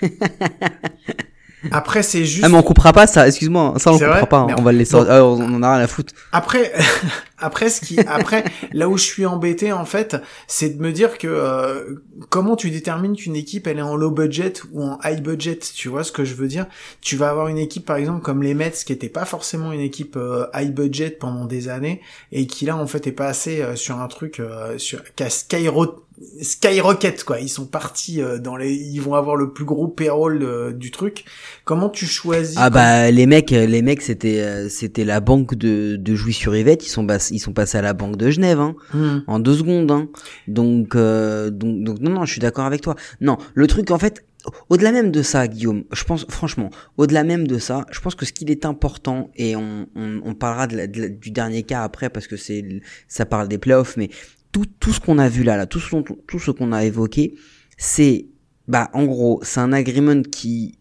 [1.71, 2.43] Après, c'est juste.
[2.45, 3.73] Ah, mais on coupera pas ça, excuse-moi.
[3.77, 4.37] Ça, on coupera pas.
[4.39, 4.47] hein.
[4.57, 4.95] On va le laisser.
[5.09, 6.13] Ah, on en a rien à foutre.
[6.31, 6.71] Après,
[7.37, 8.43] après, ce qui, après,
[8.73, 10.15] là où je suis embêté en fait,
[10.47, 11.95] c'est de me dire que euh,
[12.29, 15.89] comment tu détermines qu'une équipe elle est en low budget ou en high budget, tu
[15.89, 16.65] vois ce que je veux dire?
[17.01, 19.81] Tu vas avoir une équipe par exemple comme les Mets qui était pas forcément une
[19.81, 23.75] équipe euh, high budget pendant des années et qui là en fait est passé euh,
[23.75, 25.95] sur un truc euh, sur skyro-
[26.41, 27.39] skyrocket quoi.
[27.39, 30.91] Ils sont partis euh, dans les, ils vont avoir le plus gros payroll euh, du
[30.91, 31.25] truc.
[31.63, 35.95] Comment tu choisis Ah bah les mecs, les mecs c'était euh, c'était la banque de
[35.97, 36.85] de Jouy-sur-Yvette.
[36.85, 38.59] Ils sont bas- ils sont passés à la banque de Genève.
[38.59, 38.75] Hein.
[38.93, 39.19] Hmm.
[39.27, 39.91] en deux secondes.
[39.91, 40.09] Hein.
[40.47, 42.95] Donc, euh, donc, donc, non, non, je suis d'accord avec toi.
[43.21, 44.25] Non, le truc, en fait,
[44.69, 48.25] au-delà même de ça, Guillaume, je pense, franchement, au-delà même de ça, je pense que
[48.25, 51.63] ce qu'il est important, et on, on, on parlera de la- de la- du dernier
[51.63, 52.63] cas après, parce que c'est,
[53.07, 54.09] ça parle des playoffs, mais
[54.51, 55.95] tout, tout ce qu'on a vu là, là, tout ce,
[56.27, 57.33] tout ce qu'on a évoqué,
[57.77, 58.27] c'est,
[58.67, 60.77] bah, en gros, c'est un agreement qui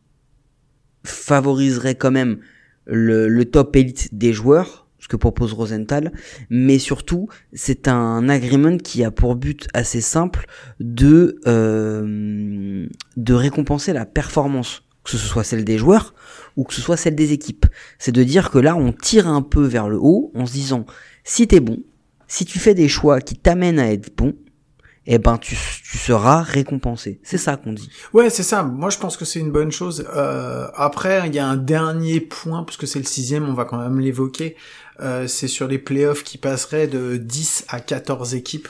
[1.05, 2.38] favoriserait quand même
[2.87, 6.12] le, le top élite des joueurs, ce que propose Rosenthal,
[6.49, 10.47] mais surtout c'est un agreement qui a pour but assez simple
[10.81, 12.87] de euh,
[13.19, 16.14] de récompenser la performance, que ce soit celle des joueurs
[16.57, 17.67] ou que ce soit celle des équipes.
[17.99, 20.87] C'est de dire que là on tire un peu vers le haut en se disant
[21.23, 21.81] si t'es bon,
[22.27, 24.35] si tu fais des choix qui t'amènent à être bon,
[25.07, 27.21] eh ben tu, tu seras récompensé.
[27.23, 27.90] C'est ça qu'on dit.
[28.12, 28.62] Ouais, c'est ça.
[28.62, 30.07] Moi, je pense que c'est une bonne chose.
[30.14, 33.79] Euh, après, il y a un dernier point, puisque c'est le sixième, on va quand
[33.79, 34.57] même l'évoquer.
[35.01, 38.69] Euh, c'est sur les playoffs qui passeraient de 10 à 14 équipes.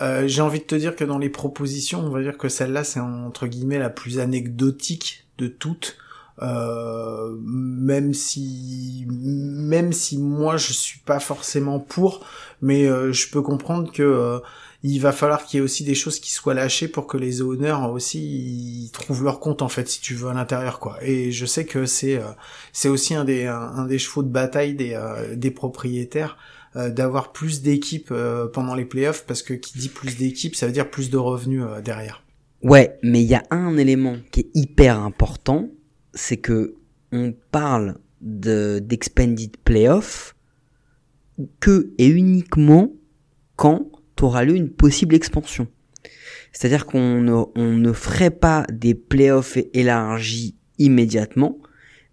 [0.00, 2.84] Euh, J'ai envie de te dire que dans les propositions, on va dire que celle-là,
[2.84, 5.96] c'est entre guillemets la plus anecdotique de toutes.
[6.42, 12.26] Euh, même si même si moi je suis pas forcément pour
[12.60, 14.38] mais euh, je peux comprendre que euh,
[14.88, 17.42] il va falloir qu'il y ait aussi des choses qui soient lâchées pour que les
[17.42, 20.98] owners aussi trouvent leur compte en fait si tu veux à l'intérieur quoi.
[21.02, 22.28] Et je sais que c'est euh,
[22.72, 26.36] c'est aussi un des un, des chevaux de bataille des euh, des propriétaires
[26.76, 28.14] euh, d'avoir plus d'équipes
[28.52, 31.64] pendant les playoffs parce que qui dit plus d'équipes ça veut dire plus de revenus
[31.84, 32.22] derrière.
[32.62, 35.68] Ouais, mais il y a un élément qui est hyper important,
[36.14, 36.74] c'est que
[37.12, 40.36] on parle de d'expanded playoff
[41.60, 42.92] que et uniquement
[43.56, 43.90] quand
[44.24, 45.68] aura lieu une possible expansion.
[46.52, 51.58] C'est-à-dire qu'on ne, on ne ferait pas des playoffs élargis immédiatement,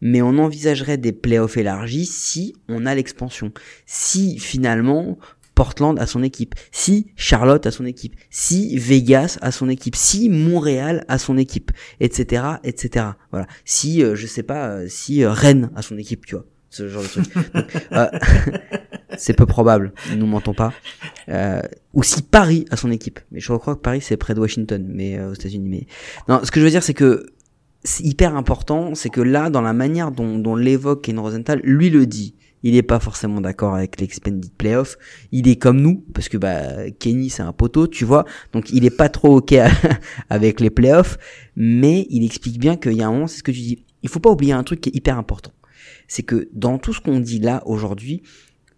[0.02, 3.54] mais on envisagerait des playoffs élargis si on a l'expansion.
[3.86, 5.18] Si finalement
[5.56, 10.30] Portland a son équipe, si Charlotte a son équipe, si Vegas a son équipe, si
[10.30, 13.06] Montréal a son équipe, etc., etc.
[13.32, 13.48] Voilà.
[13.64, 16.90] Si euh, je sais pas, euh, si euh, Rennes a son équipe, tu vois, ce
[16.90, 17.34] genre de truc.
[17.54, 18.08] Donc, euh,
[19.18, 20.74] c'est peu probable, nous mentons pas.
[21.30, 21.62] Euh,
[21.94, 24.86] ou si Paris a son équipe, mais je crois que Paris c'est près de Washington,
[24.90, 25.70] mais euh, aux États-Unis.
[25.70, 25.88] Mais
[26.28, 27.26] non, ce que je veux dire c'est que
[27.84, 31.90] c'est hyper important, c'est que là, dans la manière dont, dont l'évoque Ken Rosenthal, lui
[31.90, 32.36] le dit.
[32.66, 34.98] Il est pas forcément d'accord avec l'expanded playoff.
[35.34, 38.24] Il est comme nous, parce que bah Kenny c'est un poteau, tu vois.
[38.54, 39.54] Donc il est pas trop ok
[40.30, 41.18] avec les playoffs,
[41.58, 43.86] mais il explique bien qu'il y a un moment, c'est ce que tu dis.
[44.02, 45.52] Il faut pas oublier un truc qui est hyper important.
[46.08, 48.24] C'est que dans tout ce qu'on dit là aujourd'hui,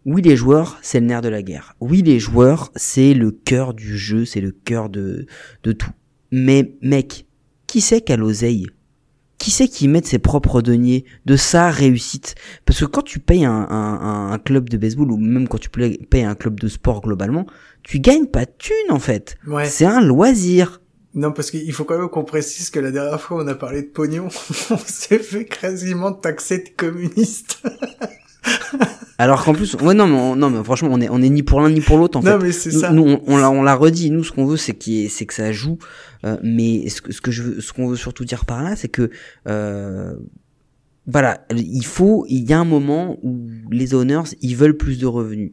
[0.05, 1.75] oui les joueurs c'est le nerf de la guerre.
[1.79, 5.25] Oui les joueurs c'est le cœur du jeu, c'est le cœur de
[5.63, 5.91] de tout.
[6.31, 7.25] Mais mec,
[7.67, 8.67] qui c'est qui a l'oseille?
[9.37, 12.35] Qui c'est qui met de ses propres deniers de sa réussite?
[12.65, 15.69] Parce que quand tu payes un, un, un club de baseball ou même quand tu
[15.69, 17.45] payes un club de sport globalement,
[17.83, 19.37] tu gagnes pas de thunes en fait.
[19.47, 20.81] ouais C'est un loisir.
[21.13, 23.81] non parce qu'il faut quand même qu'on précise que la dernière fois on a parlé
[23.83, 24.27] de pognon
[24.71, 27.61] on s'est fait quasiment taxer de communistes
[29.17, 31.41] Alors qu'en plus, ouais non mais, on- non mais franchement on est on est ni
[31.41, 32.45] pour l'un ni pour l'autre en non fait.
[32.47, 34.11] mais c'est Nous, ça nous, on, on l'a on l'a redit.
[34.11, 35.77] Nous ce qu'on veut c'est qu'il c'est que ça joue.
[36.25, 38.75] Euh, mais ce que ce que je veux ce qu'on veut surtout dire par là
[38.75, 39.09] c'est que
[39.47, 40.13] euh,
[41.07, 45.05] voilà il faut il y a un moment où les owners ils veulent plus de
[45.05, 45.51] revenus.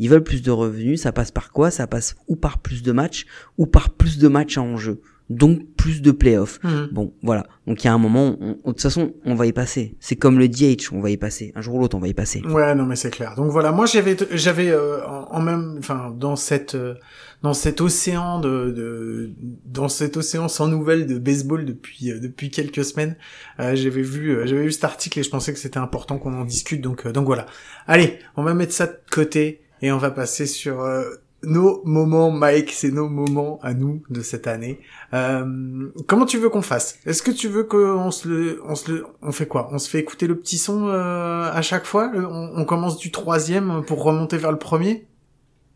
[0.00, 1.70] Ils veulent plus de revenus, ça passe par quoi?
[1.72, 5.00] Ça passe ou par plus de matchs ou par plus de matchs en jeu.
[5.30, 6.58] Donc plus de playoffs.
[6.64, 6.88] Mhm.
[6.92, 7.46] Bon, voilà.
[7.66, 9.94] Donc il y a un moment, on- de toute façon, on va y passer.
[10.00, 11.52] C'est comme le DH, on va y passer.
[11.54, 12.40] Un jour ou l'autre, on va y passer.
[12.46, 13.34] Ouais, non, mais c'est clair.
[13.36, 16.94] Donc voilà, moi j'avais, j'avais euh, en, en même, enfin, dans cette, euh,
[17.42, 19.30] dans cet océan de, de,
[19.66, 23.16] dans cet océan sans nouvelles de baseball depuis, euh, depuis quelques semaines,
[23.60, 26.32] euh, j'avais vu, euh, j'avais vu cet article et je pensais que c'était important qu'on
[26.34, 26.80] en discute.
[26.80, 27.44] Donc, euh, donc voilà.
[27.86, 31.04] Allez, on va mettre ça de côté et on va passer sur euh,
[31.42, 34.80] nos moments, Mike, c'est nos moments à nous de cette année.
[35.14, 36.98] Euh, comment tu veux qu'on fasse?
[37.06, 39.68] Est-ce que tu veux qu'on se le, on se le, on fait quoi?
[39.72, 42.10] On se fait écouter le petit son euh, à chaque fois?
[42.14, 45.06] On, on commence du troisième pour remonter vers le premier?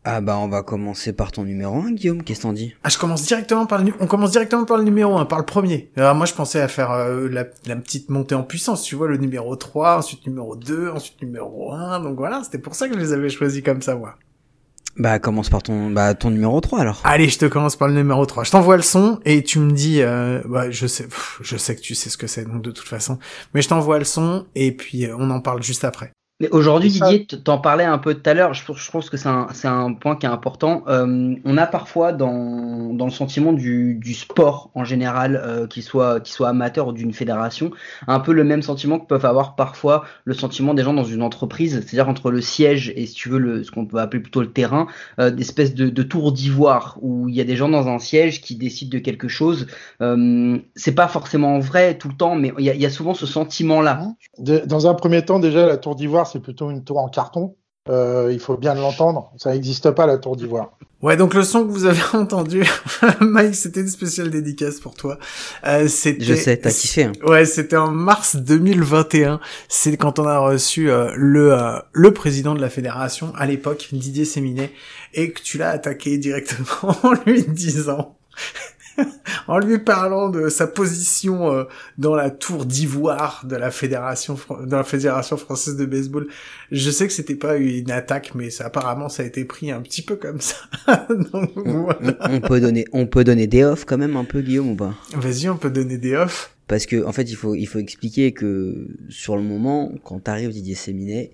[0.05, 2.73] Ah bah on va commencer par ton numéro 1, Guillaume, qu'est-ce que t'en dis?
[2.83, 5.45] Ah, je commence directement par le, on commence directement par le numéro 1, par le
[5.45, 5.91] premier.
[5.95, 9.07] Alors moi, je pensais à faire euh, la, la petite montée en puissance, tu vois,
[9.07, 12.01] le numéro 3, ensuite numéro 2, ensuite numéro 1.
[12.01, 14.15] Donc voilà, c'était pour ça que je les avais choisis comme ça, moi.
[14.97, 17.01] Bah commence par ton, bah, ton numéro 3 alors.
[17.03, 18.43] Allez, je te commence par le numéro 3.
[18.43, 21.75] Je t'envoie le son et tu me dis, euh, bah, je sais, pff, je sais
[21.75, 23.17] que tu sais ce que c'est, donc de toute façon.
[23.53, 26.11] Mais je t'envoie le son et puis euh, on en parle juste après.
[26.43, 26.89] Mais aujourd'hui.
[26.89, 28.53] Didier, t'en parlais un peu tout à l'heure.
[28.53, 30.83] Je, je pense que c'est un, point qui est important.
[30.89, 35.83] Euh, on a parfois dans, dans le sentiment du, du sport en général, euh, qu'il
[35.83, 37.71] soit, amateur ou d'une fédération,
[38.07, 41.21] un peu le même sentiment que peuvent avoir parfois le sentiment des gens dans une
[41.21, 44.41] entreprise, c'est-à-dire entre le siège et si tu veux le, ce qu'on peut appeler plutôt
[44.41, 44.87] le terrain,
[45.19, 48.41] euh, d'espèces de, de tour d'ivoire où il y a des gens dans un siège
[48.41, 49.67] qui décident de quelque chose.
[50.75, 53.13] C'est pas forcément vrai tout le temps, mais il y a, il y a souvent
[53.13, 54.07] ce sentiment-là.
[54.39, 57.55] De- dans un premier temps, déjà, la tour d'ivoire, c'est plutôt une tour en carton.
[57.89, 59.31] Euh, il faut bien l'entendre.
[59.37, 60.77] Ça n'existe pas, la tour d'ivoire.
[61.03, 62.63] Ouais, donc le son que vous avez entendu,
[63.19, 65.19] Mike, c'était une spéciale dédicace pour toi.
[65.65, 66.23] Euh, c'était.
[66.23, 67.03] Je sais, t'as kiffé.
[67.03, 67.11] Hein.
[67.25, 69.41] Ouais, c'était en mars 2021.
[69.67, 73.89] C'est quand on a reçu euh, le euh, le président de la fédération à l'époque,
[73.91, 74.71] Didier Séminet,
[75.13, 78.15] et que tu l'as attaqué directement en lui disant,
[79.47, 81.63] en lui parlant de sa position euh,
[81.97, 86.27] dans la tour d'ivoire de la fédération de la fédération française de baseball.
[86.71, 89.81] Je sais que c'était pas une attaque, mais ça apparemment ça a été pris un
[89.81, 90.55] petit peu comme ça.
[91.09, 91.99] Donc, On, voilà.
[92.29, 94.75] on- on peut donner, on peut donner des offs quand même un peu, Guillaume ou
[94.75, 94.93] pas?
[95.15, 96.55] Vas-y, on peut donner des offs.
[96.67, 100.51] Parce que en fait, il faut, il faut expliquer que sur le moment, quand t'arrives
[100.51, 101.31] Didier Séminet,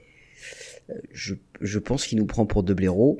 [0.89, 3.19] euh, je, je pense qu'il nous prend pour deux blaireaux.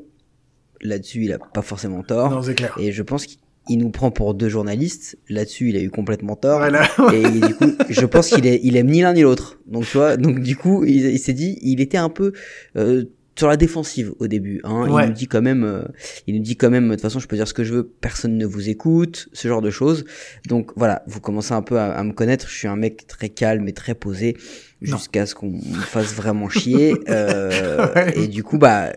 [0.82, 2.32] Là-dessus, il a pas forcément tort.
[2.32, 2.76] Non, c'est clair.
[2.80, 3.38] Et je pense qu'il
[3.78, 5.18] nous prend pour deux journalistes.
[5.30, 6.60] Là-dessus, il a eu complètement tort.
[6.60, 6.88] Voilà.
[7.14, 9.60] Et du coup, je pense qu'il est, il aime ni l'un ni l'autre.
[9.68, 12.34] Donc tu vois, donc du coup, il, il s'est dit, il était un peu
[12.76, 13.06] euh,
[13.38, 14.60] sur la défensive au début.
[14.66, 14.90] Hein.
[14.90, 15.04] Ouais.
[15.04, 15.84] Il nous dit quand même, euh,
[16.28, 17.84] il nous dit quand même, de toute façon, je peux dire ce que je veux,
[17.88, 20.04] personne ne vous écoute, ce genre de choses.
[20.48, 22.50] Donc voilà, vous commencez un peu à, à me connaître.
[22.50, 24.36] Je suis un mec très calme et très posé.
[24.82, 26.96] Jusqu'à ce qu'on me fasse vraiment chier.
[27.10, 28.14] Euh, Ouais.
[28.18, 28.94] Et du coup, bah,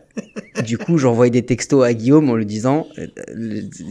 [0.67, 3.07] du coup, j'envoie des textos à Guillaume en lui disant, euh,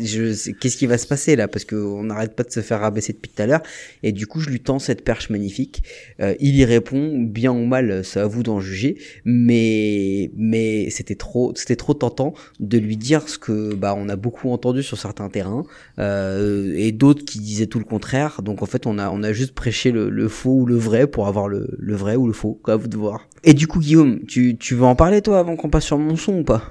[0.04, 1.48] je, qu'est-ce qui va se passer là?
[1.48, 3.62] Parce qu'on n'arrête pas de se faire rabaisser depuis tout à l'heure.
[4.04, 5.84] Et du coup, je lui tends cette perche magnifique.
[6.20, 8.98] Euh, il y répond, bien ou mal, c'est à vous d'en juger.
[9.26, 14.16] Mais, mais c'était trop, c'était trop tentant de lui dire ce que, bah, on a
[14.16, 15.64] beaucoup entendu sur certains terrains
[16.00, 18.42] euh, et d'autres qui disaient tout le contraire.
[18.44, 21.08] Donc en fait, on a, on a juste prêché le, le faux ou le vrai
[21.08, 22.60] pour avoir le, le vrai ou le faux.
[22.64, 23.28] Quoi, à vous de voir.
[23.44, 26.16] Et du coup, Guillaume, tu, tu veux en parler toi avant qu'on passe sur mon
[26.16, 26.62] son ou pas?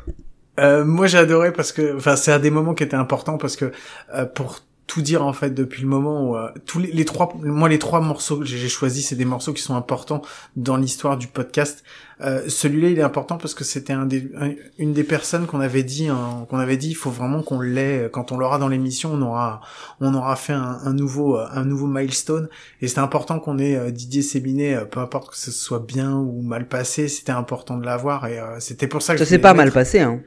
[0.59, 3.57] Euh, moi j'ai adoré parce que, enfin c'est un des moments qui était important parce
[3.57, 3.73] que
[4.15, 7.27] euh, pour tout dire en fait depuis le moment où euh, tous les, les trois,
[7.43, 10.21] moi les trois morceaux que j'ai choisis c'est des morceaux qui sont importants
[10.57, 11.85] dans l'histoire du podcast.
[12.21, 15.61] Euh, Celui-là il est important parce que c'était un des, un- une des personnes qu'on
[15.61, 18.69] avait dit, hein, qu'on avait dit il faut vraiment qu'on l'ait quand on l'aura dans
[18.69, 19.61] l'émission on aura
[20.01, 22.49] on aura fait un, un nouveau euh, un nouveau milestone
[22.83, 26.13] et c'était important qu'on ait euh, Didier Séminet euh, peu importe que ce soit bien
[26.17, 29.39] ou mal passé c'était important de l'avoir et euh, c'était pour ça que Ça s'est
[29.39, 30.21] pas mal passé, hein.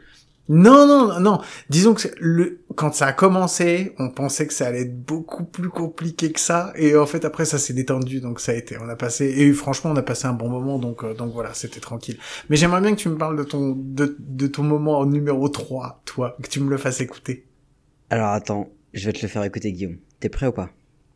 [0.50, 1.40] Non, non, non.
[1.70, 5.70] Disons que le quand ça a commencé, on pensait que ça allait être beaucoup plus
[5.70, 8.78] compliqué que ça, et en fait après ça s'est détendu, donc ça a été.
[8.82, 11.54] On a passé et franchement on a passé un bon moment, donc euh, donc voilà,
[11.54, 12.18] c'était tranquille.
[12.50, 15.48] Mais j'aimerais bien que tu me parles de ton de, de ton moment en numéro
[15.48, 17.46] 3, toi, que tu me le fasses écouter.
[18.10, 19.98] Alors attends, je vais te le faire écouter, Guillaume.
[20.20, 20.70] T'es prêt ou pas?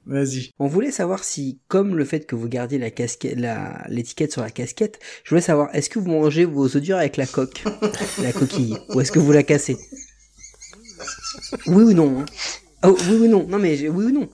[0.07, 0.51] Vas-y.
[0.57, 4.41] On voulait savoir si, comme le fait que vous gardiez la casquette, la, l'étiquette sur
[4.41, 7.63] la casquette, je voulais savoir, est-ce que vous mangez vos œufs durs avec la coque,
[8.23, 9.77] la coquille, ou est-ce que vous la cassez?
[11.67, 12.25] Oui ou non hein?
[12.83, 13.45] Oh, oui ou non.
[13.47, 14.29] Non mais j'ai- oui ou non.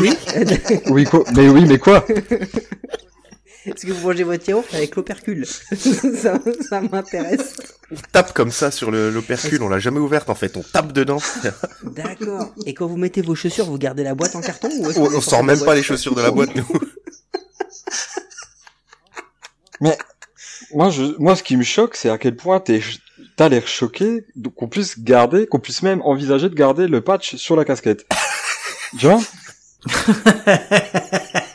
[0.00, 0.10] Oui.
[0.90, 1.24] Oui, quoi?
[1.34, 2.04] Mais oui, mais quoi?
[3.66, 5.44] Est-ce que vous mangez votre yaourt avec l'opercule
[5.76, 7.54] Ça, ça m'intéresse.
[7.90, 10.92] On tape comme ça sur le- l'opercule, on l'a jamais ouverte en fait, on tape
[10.92, 11.18] dedans.
[11.82, 12.52] D'accord.
[12.64, 15.20] Et quand vous mettez vos chaussures, vous gardez la boîte en carton ou on, on
[15.20, 16.66] sort même pas les chaussures de la boîte, nous.
[20.74, 22.80] Moi, je, moi, ce qui me choque, c'est à quel point t'es,
[23.36, 24.24] t'as l'air choqué
[24.56, 28.06] qu'on puisse garder, qu'on puisse même envisager de garder le patch sur la casquette.
[28.98, 29.20] Tu vois?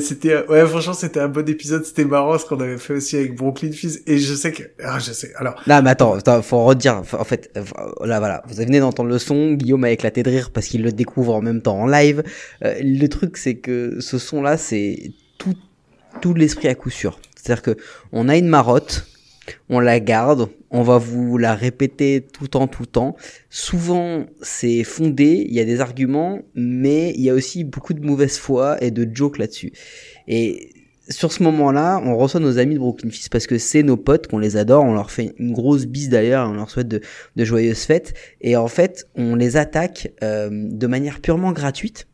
[0.00, 3.36] C'était ouais franchement c'était un bon épisode, c'était marrant ce qu'on avait fait aussi avec
[3.36, 5.32] Brooklyn Fizz et je sais que ah je sais.
[5.36, 7.02] Alors Non, mais attends, faut redire.
[7.12, 7.50] En fait,
[8.04, 9.52] là, voilà, vous venez d'entendre le son.
[9.52, 12.22] Guillaume a éclaté de rire parce qu'il le découvre en même temps en live.
[12.64, 15.54] Euh, le truc, c'est que ce son-là, c'est tout,
[16.20, 17.18] tout l'esprit à coup sûr.
[17.36, 17.76] C'est-à-dire que
[18.12, 19.06] on a une marotte
[19.68, 23.16] on la garde, on va vous la répéter tout le temps, tout le temps.
[23.50, 28.04] Souvent, c'est fondé, il y a des arguments, mais il y a aussi beaucoup de
[28.04, 29.72] mauvaise foi et de jokes là-dessus.
[30.28, 30.70] Et
[31.08, 34.28] sur ce moment-là, on reçoit nos amis de Brooklyn Fist parce que c'est nos potes,
[34.28, 37.00] qu'on les adore, on leur fait une grosse bise d'ailleurs, on leur souhaite de,
[37.34, 38.14] de joyeuses fêtes.
[38.40, 42.06] Et en fait, on les attaque euh, de manière purement gratuite.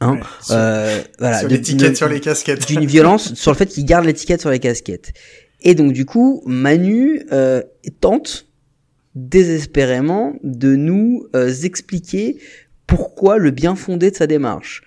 [0.00, 2.66] Hein, Ouais, sur- euh, voilà, sur l'étiquette sur les casquettes.
[2.68, 5.12] d'une violence sur le fait qu'ils gardent l'étiquette sur les casquettes.
[5.60, 7.62] Et donc du coup, Manu euh,
[8.00, 8.46] tente
[9.14, 12.38] désespérément de nous euh, expliquer
[12.86, 14.82] pourquoi le bien fondé de sa démarche.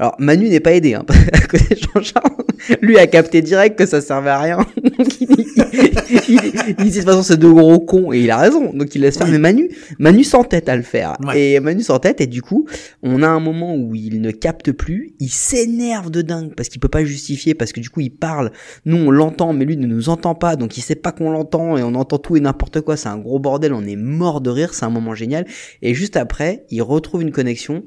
[0.00, 2.34] Alors Manu n'est pas aidé, hein, à côté de Jean-Charles.
[2.80, 4.56] Lui a capté direct que ça servait à rien.
[4.82, 8.72] Donc il, dit de toute façon c'est deux gros cons et il a raison.
[8.72, 9.26] Donc il laisse faire.
[9.26, 9.32] Oui.
[9.32, 11.16] Mais Manu, Manu s'entête à le faire.
[11.24, 11.52] Ouais.
[11.52, 12.66] Et Manu s'entête et du coup,
[13.02, 16.80] on a un moment où il ne capte plus, il s'énerve de dingue parce qu'il
[16.80, 18.50] peut pas justifier parce que du coup il parle,
[18.84, 21.76] nous on l'entend mais lui ne nous entend pas donc il sait pas qu'on l'entend
[21.76, 24.50] et on entend tout et n'importe quoi, c'est un gros bordel, on est mort de
[24.50, 25.46] rire, c'est un moment génial
[25.82, 27.84] et juste après, il retrouve une connexion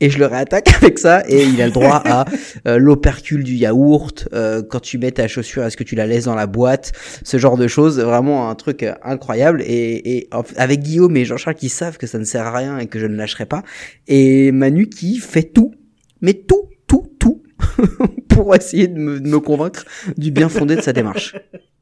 [0.00, 2.24] et je le réattaque avec ça et il a le droit à
[2.68, 6.24] euh, l'opercule du yaourt euh, quand tu mets ta chaussure est-ce que tu la laisses
[6.24, 6.92] dans la boîte?
[7.24, 9.62] Ce genre de choses vraiment un truc euh, incroyable.
[9.62, 12.86] Et, et avec Guillaume et Jean-Charles qui savent que ça ne sert à rien et
[12.86, 13.62] que je ne lâcherai pas.
[14.06, 15.74] Et Manu qui fait tout
[16.20, 17.42] mais tout tout tout
[18.28, 19.84] pour essayer de me, de me convaincre
[20.16, 21.34] du bien fondé de sa démarche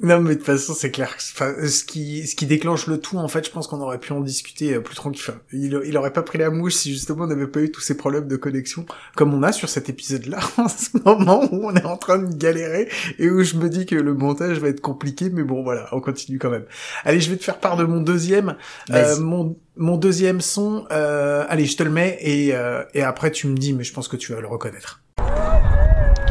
[0.00, 1.16] Non, mais de toute façon, c'est clair.
[1.16, 4.12] Enfin, ce qui, ce qui déclenche le tout, en fait, je pense qu'on aurait pu
[4.12, 5.22] en discuter euh, plus tranquille.
[5.26, 7.80] Enfin, il, il aurait pas pris la mouche si justement on n'avait pas eu tous
[7.80, 8.84] ces problèmes de connexion,
[9.16, 12.34] comme on a sur cet épisode-là, en ce moment où on est en train de
[12.34, 15.88] galérer et où je me dis que le montage va être compliqué, mais bon, voilà,
[15.92, 16.66] on continue quand même.
[17.04, 18.56] Allez, je vais te faire part de mon deuxième,
[18.90, 20.86] euh, mon, mon deuxième son.
[20.90, 23.94] Euh, allez, je te le mets et, euh, et après tu me dis, mais je
[23.94, 25.00] pense que tu vas le reconnaître.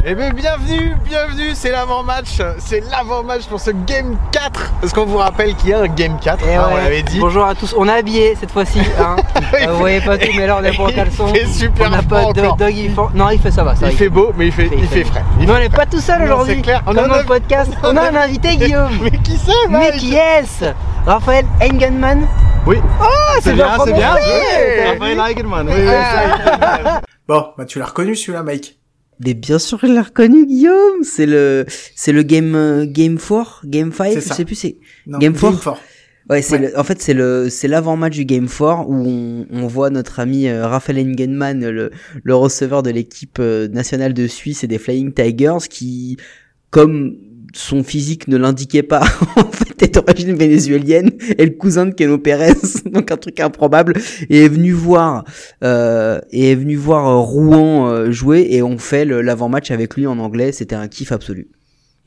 [0.08, 4.72] Eh bien, bienvenue, bienvenue, c'est l'avant-match, c'est l'avant-match pour ce Game 4.
[4.84, 7.18] Est-ce qu'on vous rappelle qu'il y a un Game 4 Eh hein, On l'avait dit.
[7.18, 8.78] Bonjour à tous, on est habillé cette fois-ci.
[9.00, 9.16] Hein.
[9.54, 11.26] Euh, vous voyez pas tout, mais là on est pas en il caleçon.
[11.34, 13.00] fait super on n'a froid pas de dog, il fait...
[13.14, 13.74] Non, il fait ça va.
[13.74, 15.24] Ça, Il fait beau, mais il fait, il fait frais.
[15.40, 16.54] Il Mais on fait n'est pas tout seul aujourd'hui.
[16.54, 16.82] c'est clair.
[16.86, 18.96] On a- le podcast, on a a- un invité, Guillaume.
[19.02, 20.66] Mais qui c'est, Mais mec qui est-ce?
[21.04, 22.28] Raphaël Engenman.
[22.64, 22.76] Oui.
[23.02, 23.04] Oh,
[23.42, 24.10] c'est bien, c'est bien.
[24.10, 25.84] Raphaël Eigenman, oui.
[25.90, 27.00] Ah.
[27.26, 28.78] Bon, bah tu l'as reconnu celui-là, Mike.
[29.24, 33.92] Mais bien sûr il l'a reconnu Guillaume c'est le c'est le game game 4 game
[33.92, 34.76] 5 C'est je sais plus c'est
[35.06, 35.78] Game four four.
[36.28, 36.70] Ouais, c'est Ouais.
[36.72, 40.18] le, en fait c'est le c'est l'avant-match du Game 4 où on, on voit notre
[40.18, 41.92] ami euh, Raphaël Engenman, le,
[42.24, 46.16] le receveur de l'équipe euh, nationale de Suisse et des Flying Tigers, qui,
[46.70, 47.16] comme
[47.56, 49.02] son physique ne l'indiquait pas,
[49.36, 52.52] en fait est d'origine vénézuélienne et le cousin de Keno Pérez,
[52.86, 53.94] donc un truc improbable,
[54.28, 55.24] et est venu voir
[55.64, 60.06] euh, et est venu voir euh, Rouen euh, jouer et on fait l'avant-match avec lui
[60.06, 60.52] en anglais.
[60.52, 61.48] C'était un kiff absolu.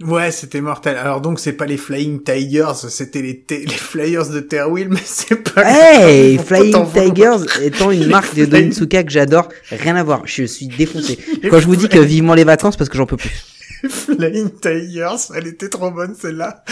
[0.05, 0.95] Ouais, c'était mortel.
[0.95, 5.35] Alors donc c'est pas les Flying Tigers, c'était les, les Flyers de Terwheel, mais c'est
[5.35, 5.63] pas.
[5.65, 6.85] Hey, Flying.
[6.93, 10.21] Tigers étant une marque de Donitsuka que j'adore, rien à voir.
[10.25, 11.17] Je suis défoncé.
[11.49, 13.58] Quand je vous dis que vivement les vacances parce que j'en peux plus.
[13.89, 16.63] Flying Tigers, elle était trop bonne celle-là.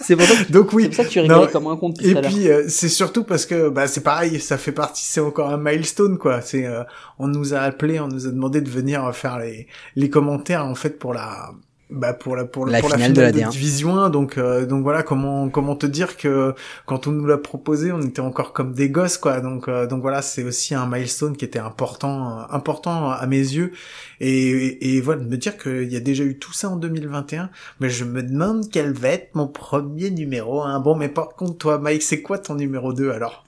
[0.00, 0.84] C'est pour ça que, Donc oui.
[0.84, 2.88] c'est pour ça que tu Non, rigolais comme un con depuis Et puis euh, c'est
[2.88, 6.40] surtout parce que bah c'est pareil, ça fait partie, c'est encore un milestone quoi.
[6.40, 6.82] C'est euh,
[7.18, 9.66] on nous a appelé, on nous a demandé de venir faire les
[9.96, 11.50] les commentaires en fait pour la
[11.90, 13.50] bah pour la pour, La pour finale de la D1.
[13.50, 16.54] division 1 donc euh, donc voilà comment comment te dire que
[16.86, 20.00] quand on nous l'a proposé on était encore comme des gosses quoi donc euh, donc
[20.02, 23.72] voilà c'est aussi un milestone qui était important euh, important à mes yeux
[24.20, 26.76] et, et, et voilà de me dire qu'il y a déjà eu tout ça en
[26.76, 27.50] 2021
[27.80, 30.78] mais je me demande quel va être mon premier numéro hein.
[30.80, 33.44] bon mais par contre toi Mike c'est quoi ton numéro 2 alors?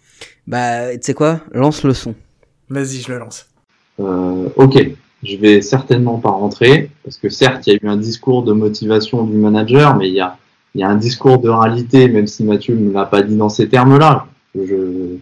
[0.46, 1.40] Bah, tu sais quoi?
[1.52, 2.14] Lance le son.
[2.68, 3.46] vas-y je le lance
[4.00, 4.78] Euh, ok,
[5.22, 8.52] je vais certainement pas rentrer, parce que certes, il y a eu un discours de
[8.52, 10.36] motivation du manager, mais il y a,
[10.74, 13.48] il y a un discours de réalité, même si Mathieu ne l'a pas dit dans
[13.48, 14.26] ces termes-là.
[14.54, 15.16] Je,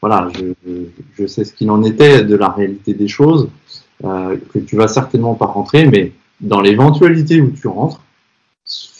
[0.00, 0.82] voilà, je,
[1.16, 3.48] je sais ce qu'il en était de la réalité des choses,
[4.04, 8.00] euh, que tu vas certainement pas rentrer, mais dans l'éventualité où tu rentres,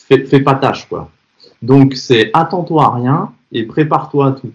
[0.09, 1.11] fais, pas tâche, quoi.
[1.63, 4.53] Donc, c'est attends-toi à rien et prépare-toi à tout.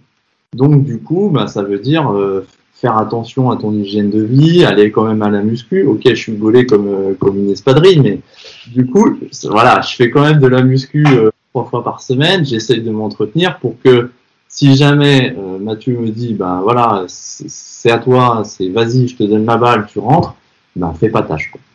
[0.54, 2.48] Donc, du coup, bah, ça veut dire euh,
[2.80, 5.84] faire attention à ton hygiène de vie, aller quand même à la muscu.
[5.84, 8.20] Ok, je suis gaulé comme, euh, comme une espadrille, mais
[8.68, 12.46] du coup, voilà, je fais quand même de la muscu euh, trois fois par semaine.
[12.46, 14.12] J'essaye de m'entretenir pour que
[14.48, 19.16] si jamais euh, Mathieu me dit, ben voilà, c'est c'est à toi, c'est vas-y, je
[19.16, 20.36] te donne la balle, tu rentres,
[20.76, 21.50] ben fais pas tâche.
[21.52, 21.62] Quoi.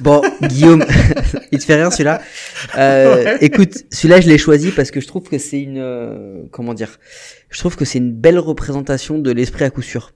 [0.00, 0.84] Bon, Guillaume,
[1.52, 2.20] il te fait rire celui-là.
[2.76, 3.38] Euh, Ouais.
[3.40, 6.98] Écoute, celui-là je l'ai choisi parce que je trouve que c'est une, euh, comment dire,
[7.50, 10.12] je trouve que c'est une belle représentation de l'esprit à coup sûr.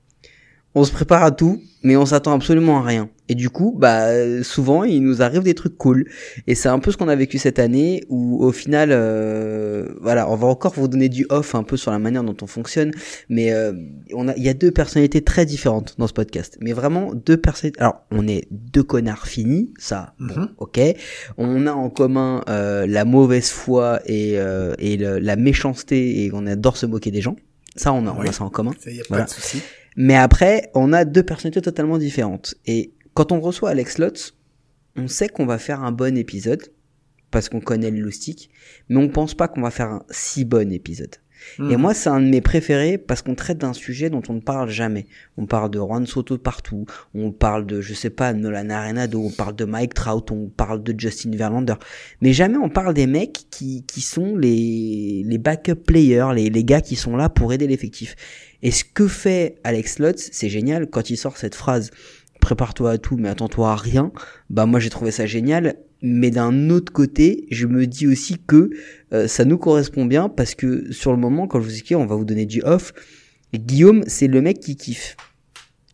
[0.74, 3.10] On se prépare à tout, mais on s'attend absolument à rien.
[3.32, 6.00] Et du coup, bah souvent il nous arrive des trucs cool.
[6.46, 10.28] Et c'est un peu ce qu'on a vécu cette année où au final, euh, voilà,
[10.30, 12.90] on va encore vous donner du off un peu sur la manière dont on fonctionne,
[13.30, 13.72] mais euh,
[14.12, 16.58] on a, il y a deux personnalités très différentes dans ce podcast.
[16.60, 17.80] Mais vraiment deux personnalités.
[17.80, 20.48] Alors on est deux connards finis, ça, bon, Mhm.
[20.58, 20.80] ok.
[21.38, 26.30] On a en commun euh, la mauvaise foi et, euh, et le- la méchanceté et
[26.34, 27.36] on adore se moquer des gens.
[27.76, 28.72] Ça, on a, on a ça en commun.
[28.78, 29.24] Ça y a Voilà.
[29.24, 29.62] pas de souci.
[29.96, 32.54] Mais après, on a deux personnalités totalement différentes.
[32.66, 34.34] Et quand on reçoit Alex Lutz,
[34.96, 36.62] on sait qu'on va faire un bon épisode,
[37.30, 38.50] parce qu'on connaît le loustic,
[38.90, 41.16] mais on pense pas qu'on va faire un si bon épisode.
[41.58, 41.76] Et Mhm.
[41.80, 44.68] moi, c'est un de mes préférés parce qu'on traite d'un sujet dont on ne parle
[44.70, 45.06] jamais.
[45.36, 46.84] On parle de Juan Soto partout,
[47.14, 50.84] on parle de, je sais pas, Nolan Arenado, on parle de Mike Trout, on parle
[50.84, 51.74] de Justin Verlander.
[52.20, 56.62] Mais jamais on parle des mecs qui, qui sont les, les backup players, les, les
[56.64, 58.14] gars qui sont là pour aider l'effectif.
[58.62, 61.90] Et ce que fait Alex Lutz, c'est génial quand il sort cette phrase
[62.42, 64.12] prépare-toi à tout mais attends-toi à rien.
[64.50, 65.76] Bah moi j'ai trouvé ça génial.
[66.04, 68.70] Mais d'un autre côté, je me dis aussi que
[69.14, 72.06] euh, ça nous correspond bien parce que sur le moment, quand je vous explique, on
[72.06, 72.92] va vous donner du off.
[73.54, 75.16] Guillaume, c'est le mec qui kiffe.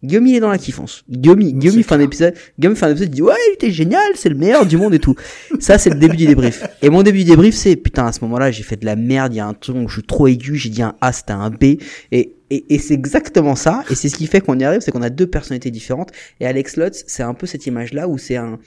[0.03, 1.05] Guillaume, il est dans la kiffance.
[1.11, 3.55] Guillaume, il- Guillaume, il fait un épisode, Guillaume fait un épisode, il dit, ouais, il
[3.55, 5.17] était génial, c'est le meilleur du monde et tout.
[5.59, 6.65] Ça, c'est le début du débrief.
[6.83, 9.35] Et mon début du débrief, c'est, putain, à ce moment-là, j'ai fait de la merde,
[9.35, 11.33] il y a un ton où je suis trop aigu, j'ai dit un A, c'était
[11.33, 11.79] un B.
[12.13, 13.85] Et, et, et c'est exactement ça.
[13.91, 16.13] Et c'est ce qui fait qu'on y arrive, c'est qu'on a deux personnalités différentes.
[16.41, 18.59] Et Alex Lutz, c'est un peu cette image-là où c'est un,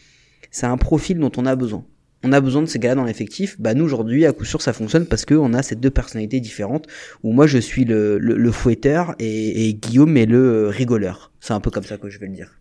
[0.52, 1.86] c'est un profil dont on a besoin.
[2.24, 3.60] On a besoin de ces gars-là dans l'effectif.
[3.60, 6.40] Bah nous aujourd'hui, à coup sûr, ça fonctionne parce que on a ces deux personnalités
[6.40, 6.88] différentes.
[7.24, 11.32] Où moi je suis le, le, le fouetteur et, et Guillaume est le euh, rigoleur.
[11.40, 12.60] C'est un peu comme ça que je vais le dire.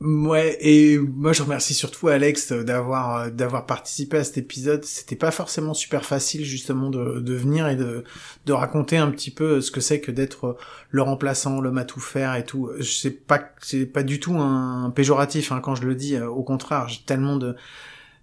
[0.00, 4.84] Ouais, et moi je remercie surtout Alex euh, d'avoir euh, d'avoir participé à cet épisode.
[4.84, 8.04] C'était pas forcément super facile justement de, de venir et de
[8.46, 10.52] de raconter un petit peu ce que c'est que d'être euh,
[10.90, 12.70] le remplaçant, l'homme à tout faire et tout.
[12.78, 16.14] Je sais pas, c'est pas du tout un péjoratif hein, quand je le dis.
[16.14, 17.56] euh, Au contraire, j'ai tellement de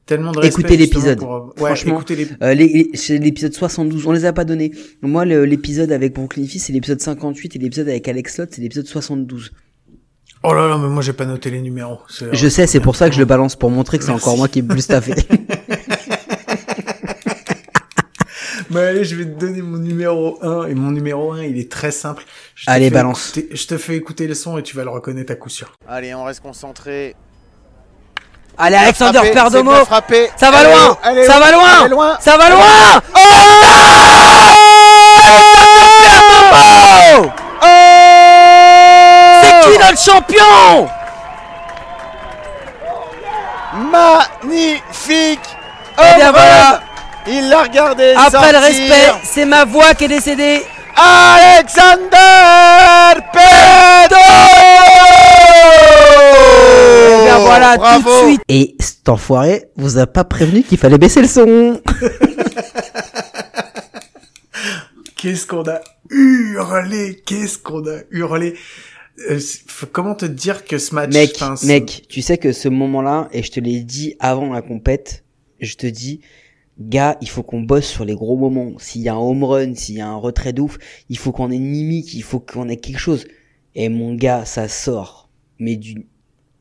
[0.05, 0.61] tellement de respect.
[0.61, 1.19] Écoutez l'épisode.
[1.19, 2.27] pour, euh, Ouais, Franchement, écoutez les...
[2.41, 4.07] euh, les- les- c'est l'épisode 72.
[4.07, 4.71] On les a pas donnés.
[5.01, 8.85] Moi, l'épisode avec Brooklyn Fizz, c'est l'épisode 58 et l'épisode avec Alex Lott, c'est l'épisode
[8.87, 9.51] 72.
[10.47, 11.99] Oh là là, mais moi j'ai pas noté les numéros.
[12.31, 14.47] Je sais, c'est pour ça que je le balance pour montrer que c'est encore moi
[14.47, 15.13] qui est plus staffé.
[18.71, 21.71] Mais allez, je vais te donner mon numéro 1 et mon numéro 1, il est
[21.71, 22.23] très simple.
[22.55, 23.29] Je Allez, balance.
[23.37, 25.71] écouter- je te fais écouter le son et tu vas le reconnaître à coup sûr.
[25.87, 27.15] Allez, on reste concentré.
[28.57, 30.27] Allez, Alexander Frappé, Perdomo frappé.
[30.37, 31.51] Ça va loin Ça va
[31.89, 33.01] loin Ça va loin
[37.17, 37.25] Oh
[39.71, 40.87] Qui notre champion.
[43.91, 45.39] Magnifique.
[45.97, 46.81] Eh bien voilà.
[47.27, 50.63] Il l'a regardé Après le respect, c'est ma voix qui est décédée.
[50.95, 52.05] Alexander
[53.33, 54.21] Pedro.
[57.07, 58.03] Eh bien voilà, Bravo.
[58.03, 58.41] tout de suite.
[58.47, 61.81] Et cet enfoiré vous a pas prévenu qu'il fallait baisser le son.
[65.17, 65.79] Qu'est-ce qu'on a
[66.11, 68.55] hurlé Qu'est-ce qu'on a hurlé
[69.29, 69.39] Euh,
[69.91, 71.13] Comment te dire que ce match...
[71.13, 75.23] Mec, mec, tu sais que ce moment-là, et je te l'ai dit avant la compète,
[75.59, 76.21] je te dis,
[76.79, 78.73] gars, il faut qu'on bosse sur les gros moments.
[78.77, 80.77] S'il y a un home run, s'il y a un retrait d'ouf,
[81.09, 83.25] il faut qu'on ait une mimique, il faut qu'on ait quelque chose.
[83.73, 86.05] Et mon gars, ça sort, mais d'une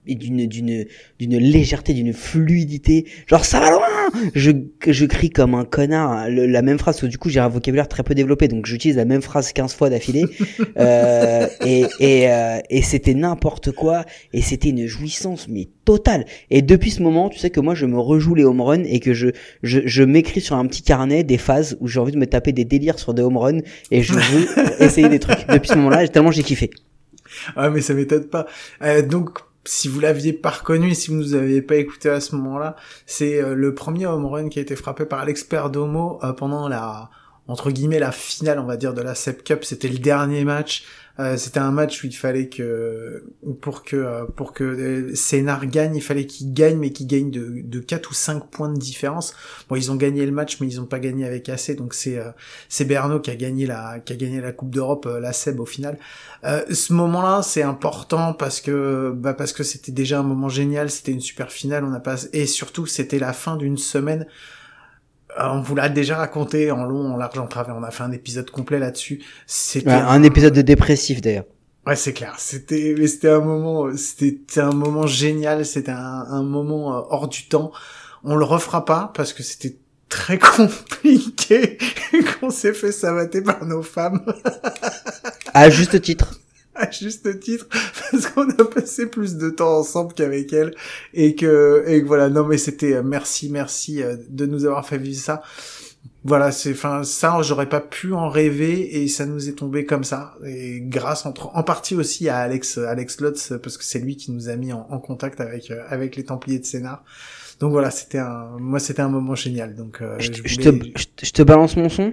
[0.06, 0.84] et d'une d'une
[1.18, 3.06] d'une légèreté, d'une fluidité.
[3.26, 3.80] Genre ça va loin.
[4.34, 4.50] Je
[4.86, 6.96] je crie comme un connard le- la même phrase.
[6.96, 9.52] parce que Du coup, j'ai un vocabulaire très peu développé, donc j'utilise la même phrase
[9.52, 10.24] 15 fois d'affilée.
[10.76, 14.04] Euh, et et euh, et c'était n'importe quoi.
[14.32, 16.24] Et c'était une jouissance mais totale.
[16.50, 18.98] Et depuis ce moment, tu sais que moi je me rejoue les home runs et
[19.00, 19.28] que je
[19.62, 22.52] je je m'écris sur un petit carnet des phases où j'ai envie de me taper
[22.52, 24.46] des délires sur des home runs et je veux
[24.84, 25.46] essayer des trucs.
[25.48, 26.70] Depuis ce moment-là, tellement j'ai kiffé.
[27.56, 28.46] Ah mais ça m'étonne pas.
[28.82, 32.34] Euh, donc si vous l'aviez pas reconnu, si vous nous aviez pas écouté à ce
[32.36, 36.32] moment-là, c'est euh, le premier home run qui a été frappé par Alex Perdomo euh,
[36.32, 37.10] pendant la
[37.46, 39.64] entre guillemets la finale, on va dire de la Sep Cup.
[39.64, 40.84] C'était le dernier match.
[41.20, 43.24] Euh, c'était un match où il fallait que
[43.60, 47.30] pour que euh, pour que euh, Sénard gagne, il fallait qu'il gagne, mais qu'il gagne
[47.30, 49.32] de de 4 ou 5 points de différence.
[49.68, 51.76] Bon, ils ont gagné le match, mais ils ont pas gagné avec assez.
[51.76, 52.30] Donc c'est euh,
[52.68, 55.66] c'est Berno qui a gagné la qui a gagné la Coupe d'Europe, la Seb au
[55.66, 55.98] final.
[56.42, 61.12] Ce moment-là, c'est important parce que bah parce que c'était déjà un moment génial, c'était
[61.12, 64.26] une super finale, on a pas et surtout c'était la fin d'une semaine.
[65.38, 67.76] Euh, on vous l'a déjà raconté en long, en large, en travers.
[67.76, 69.22] On a fait un épisode complet là-dessus.
[69.46, 71.44] C'était Ouais, un épisode de dépressif d'ailleurs.
[71.86, 72.34] Ouais, c'est clair.
[72.38, 75.66] C'était, mais c'était un moment, c'était un moment génial.
[75.66, 77.72] C'était un, un moment euh, hors du temps.
[78.22, 79.76] On le refera pas parce que c'était
[80.08, 81.78] très compliqué
[82.40, 84.24] qu'on s'est fait savater par nos femmes.
[85.52, 86.40] À juste titre.
[86.86, 87.66] à juste titre
[88.10, 90.74] parce qu'on a passé plus de temps ensemble qu'avec elle
[91.12, 94.86] et que et que voilà non mais c'était euh, merci merci euh, de nous avoir
[94.86, 95.42] fait vivre ça.
[96.26, 100.04] Voilà c'est enfin ça j'aurais pas pu en rêver et ça nous est tombé comme
[100.04, 104.16] ça et grâce entre en partie aussi à Alex Alex Lutz parce que c'est lui
[104.16, 107.04] qui nous a mis en, en contact avec euh, avec les Templiers de Sénart.
[107.60, 110.92] Donc voilà c'était un moi c'était un moment génial donc euh, Je, je je voulais-
[110.92, 112.12] te, je, te- je te balance mon son?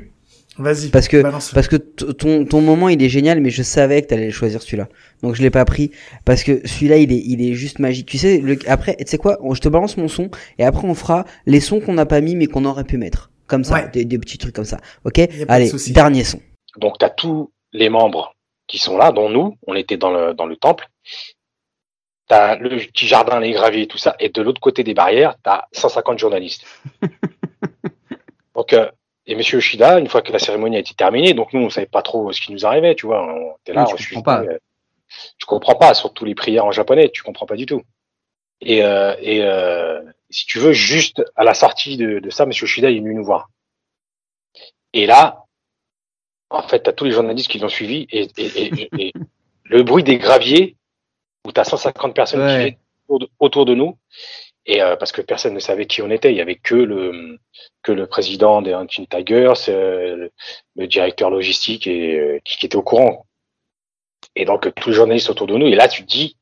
[0.58, 1.52] Vas-y parce que balance.
[1.54, 4.90] parce que ton ton moment il est génial mais je savais que t'allais choisir celui-là
[5.24, 5.92] donc je l'ai pas pris
[6.26, 9.18] parce que celui-là il est il est juste magique tu sais le, après tu sais
[9.18, 10.30] quoi je te balance mon son
[10.60, 13.32] et après on fera les sons qu'on n'a pas mis mais qu'on aurait pu mettre
[13.48, 13.90] comme ça Ouais.
[13.92, 16.40] des, des petits trucs comme ça ok de allez dernier son
[16.78, 18.36] Donc tu as tous les membres
[18.68, 20.88] qui sont là, dont nous, on était dans le, dans le temple.
[22.30, 24.16] Tu as le petit jardin, les graviers, tout ça.
[24.20, 26.64] Et de l'autre côté des barrières, tu as 150 journalistes.
[28.56, 28.90] donc, euh,
[29.28, 31.86] et Monsieur Yoshida, une fois que la cérémonie a été terminée, donc nous, on savait
[31.88, 33.24] pas trop ce qui nous arrivait, tu vois.
[33.24, 34.44] On était là, Oui, tu comprends pas.
[34.44, 34.58] euh,
[35.38, 37.82] tu comprends pas, surtout les prières en japonais, tu comprends pas du tout.
[38.62, 42.64] Et, euh, et euh, si tu veux, juste à la sortie de, de ça, Monsieur
[42.66, 43.50] Yoshida il est venu nous voir.
[44.94, 45.46] Et là,
[46.50, 48.46] en fait, tu as tous les journalistes qui l'ont suivi et, et,
[48.84, 49.14] et- et
[49.64, 50.76] le bruit des graviers
[51.46, 52.48] où tu as 150 personnes Ouais.
[52.48, 53.98] qui viennent autour de, autour de nous
[54.66, 57.40] et euh, parce que personne ne savait qui on était, il y avait que le
[57.84, 60.30] que le président des Hunting Tigers, euh,
[60.76, 63.26] le, directeur logistique et euh, qui, qui était au courant.
[64.36, 65.68] Et donc tous les journalistes autour de nous.
[65.68, 66.38] Et là tu te dis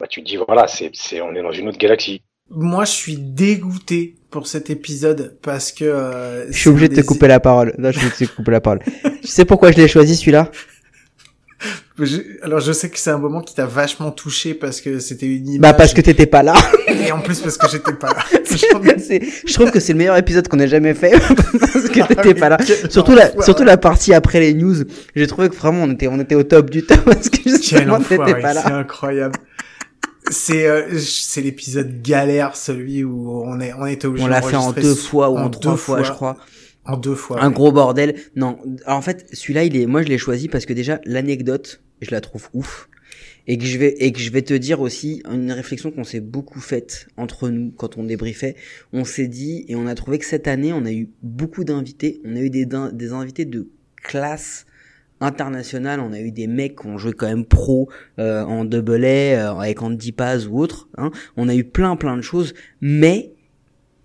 [0.00, 2.22] bah tu te dis voilà, c'est c'est on est dans une autre galaxie.
[2.48, 7.06] moi je suis dégoûté pour cet épisode parce que euh, je suis obligé de te
[7.06, 7.74] couper la parole.
[7.76, 8.80] Là je vais te couper la parole.
[9.20, 10.50] Tu sais pourquoi je l'ai choisi celui-là?
[12.42, 15.48] Alors je sais que c'est un moment qui t'a vachement touché parce que c'était une
[15.48, 16.54] image bah parce que t'étais pas là
[16.88, 20.16] et en plus parce que j'étais pas là C'est- je trouve que c'est le meilleur
[20.16, 21.10] épisode qu'on ait jamais fait
[21.60, 22.58] parce que Ah, t'étais pas là.
[22.90, 24.76] Surtout la, surtout la partie après les news.
[25.14, 27.98] J'ai trouvé que vraiment on était, on était au top du top parce que justement
[28.00, 28.76] t'étais pas c'est là.
[28.76, 29.38] incroyable.
[30.30, 34.56] C'est euh, c'est l'épisode galère, celui où on est on était obligé On l'a fait
[34.56, 36.36] en deux fois ou en, trois deux fois, je crois.
[36.86, 37.42] En deux fois.
[37.42, 37.54] Un ouais.
[37.54, 38.16] gros bordel.
[38.36, 41.82] Non, alors en fait, celui-là, il est, moi je l'ai choisi parce que déjà l'anecdote,
[42.00, 42.88] je la trouve ouf.
[43.48, 46.20] Et que je vais, et que je vais te dire aussi une réflexion qu'on s'est
[46.20, 48.56] beaucoup faite entre nous quand on débriefait.
[48.92, 52.20] On s'est dit, et on a trouvé que cette année, on a eu beaucoup d'invités.
[52.24, 53.68] On a eu des, des invités de
[54.02, 54.66] classe
[55.20, 56.00] internationale.
[56.00, 59.08] On a eu des mecs qui ont joué quand même pro euh, en double A,
[59.08, 60.88] euh, avec Andy Paz ou autre.
[60.98, 61.12] Hein.
[61.36, 62.52] On a eu plein plein de choses.
[62.80, 63.32] Mais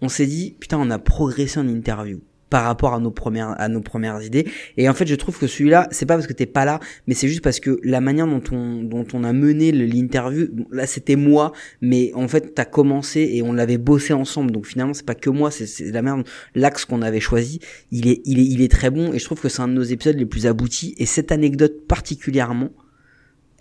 [0.02, 2.22] on s'est dit, putain, on a progressé en interview
[2.52, 4.46] par rapport à nos premières à nos premières idées.
[4.78, 7.16] Et en fait je trouve que celui-là c'est pas parce que t'es pas là mais
[7.16, 11.16] c'est juste parce que la manière dont on dont on a mené l'interview là c'était
[11.16, 14.52] moi mais en fait t'as commencé et on l'avait bossé ensemble.
[14.52, 16.28] Donc finalement c'est pas que moi c'est c'est la merde.
[16.54, 17.60] L'axe qu'on avait choisi
[17.92, 19.14] il est il est il est très bon.
[19.14, 20.94] Et je trouve que c'est un de nos épisodes les plus aboutis.
[20.98, 22.70] Et cette anecdote particulièrement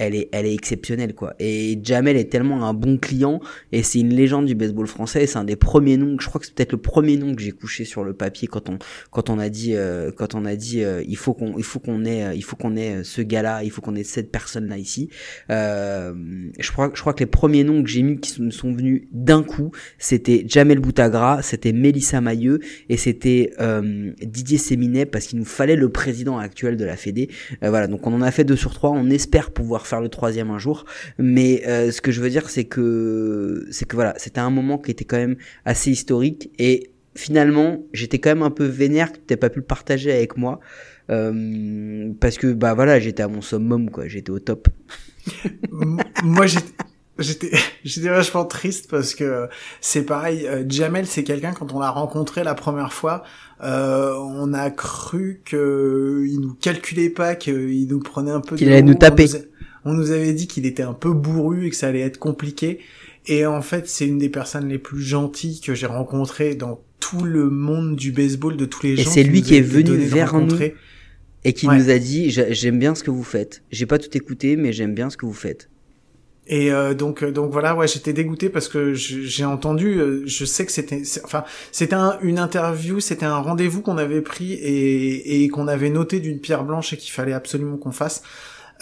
[0.01, 1.35] elle est, elle est exceptionnelle quoi.
[1.39, 3.41] Et Jamel est tellement un bon client
[3.71, 5.27] et c'est une légende du baseball français.
[5.27, 6.17] C'est un des premiers noms.
[6.19, 8.69] Je crois que c'est peut-être le premier nom que j'ai couché sur le papier quand
[8.71, 8.79] on,
[9.11, 11.79] quand on a dit, euh, quand on a dit, euh, il faut qu'on, il faut
[11.79, 14.79] qu'on ait, il faut qu'on ait euh, ce gars-là, il faut qu'on ait cette personne-là
[14.79, 15.11] ici.
[15.51, 16.15] Euh,
[16.59, 19.03] je crois, je crois que les premiers noms que j'ai mis qui me sont venus
[19.13, 25.39] d'un coup, c'était Jamel Boutagra, c'était Mélissa Mailleux et c'était euh, Didier Séminet parce qu'il
[25.39, 27.29] nous fallait le président actuel de la Fédé.
[27.63, 28.91] Euh, voilà, donc on en a fait deux sur trois.
[28.91, 30.85] On espère pouvoir faire le troisième un jour.
[31.19, 34.79] Mais euh, ce que je veux dire, c'est que c'est que voilà, c'était un moment
[34.79, 39.19] qui était quand même assez historique et finalement, j'étais quand même un peu vénère que
[39.27, 40.61] tu pas pu le partager avec moi.
[41.11, 44.69] Euh, parce que bah voilà j'étais à mon summum quoi j'étais au top
[46.23, 46.73] moi j'étais
[47.19, 47.51] j'étais
[47.83, 49.49] j'étais vachement triste parce que
[49.81, 53.25] c'est pareil euh, Jamel c'est quelqu'un quand on l'a rencontré la première fois
[53.63, 58.69] euh, on a cru que il nous calculait pas qu'il nous prenait un peu Qu'il
[58.69, 59.27] allait nous taper.
[59.27, 59.39] nous,
[59.85, 62.81] on nous avait dit qu'il était un peu bourru et que ça allait être compliqué.
[63.27, 67.23] Et en fait c'est une des personnes les plus gentilles que j'ai rencontrées dans tout
[67.25, 70.35] le monde du baseball de tous les et gens c'est lui qui est venu vers
[70.39, 70.57] nous
[71.45, 71.77] et qui Ouais.
[71.79, 73.63] nous a dit J'a- j'aime bien ce que vous faites.
[73.71, 75.69] J'ai pas tout écouté mais j'aime bien ce que vous faites.
[76.47, 80.45] Et euh, donc euh, donc voilà ouais j'étais dégoûté parce que j'ai entendu euh, je
[80.45, 85.45] sais que c'était enfin c'était un- une interview c'était un rendez-vous qu'on avait pris et,
[85.45, 88.23] et qu'on avait noté d'une pierre blanche et qu'il fallait absolument qu'on fasse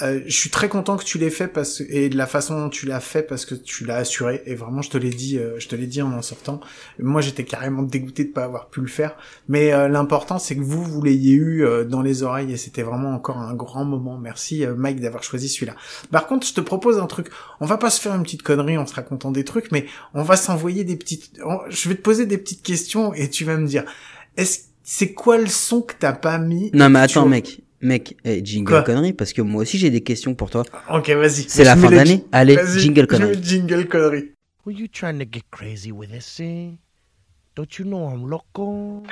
[0.01, 2.68] Euh, je suis très content que tu l'aies fait parce et de la façon dont
[2.68, 4.42] tu l'as fait parce que tu l'as assuré.
[4.46, 6.61] Et vraiment je te l'ai dit euh, je te l'ai dit en en sortant.
[7.01, 9.16] Moi j'étais carrément dégoûté de pas avoir pu le faire.
[9.49, 12.53] Mais euh, l'important c'est que vous vous l'ayez eu euh, dans les oreilles.
[12.53, 14.18] Et c'était vraiment encore un grand moment.
[14.18, 15.74] Merci euh, Mike d'avoir choisi celui-là.
[16.12, 17.28] Par contre je te propose un truc.
[17.61, 20.22] On va pas se faire une petite connerie en se racontant des trucs mais on
[20.22, 23.57] va s'envoyer des petites on- je vais te poser des petites questions et tu vas
[23.57, 23.84] me dire
[24.36, 28.16] est-ce c'est quoi le son que t'as pas mis non mais tu- attends mec Mec,
[28.24, 30.64] eh, jingle Quoi connerie, parce que moi aussi j'ai des questions pour toi.
[30.90, 31.44] Ok, vas-y.
[31.48, 32.24] C'est la fin d'année.
[32.32, 33.38] Allez, jingle connerie.
[33.42, 34.32] jingle connerie.
[34.66, 36.72] Were you trying to get crazy with this, eh?
[37.54, 39.02] Don't you know I'm loco?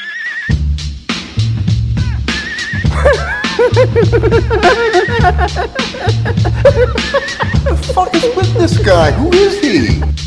[7.64, 9.12] the fuck is with this guy?
[9.12, 10.25] Who is he?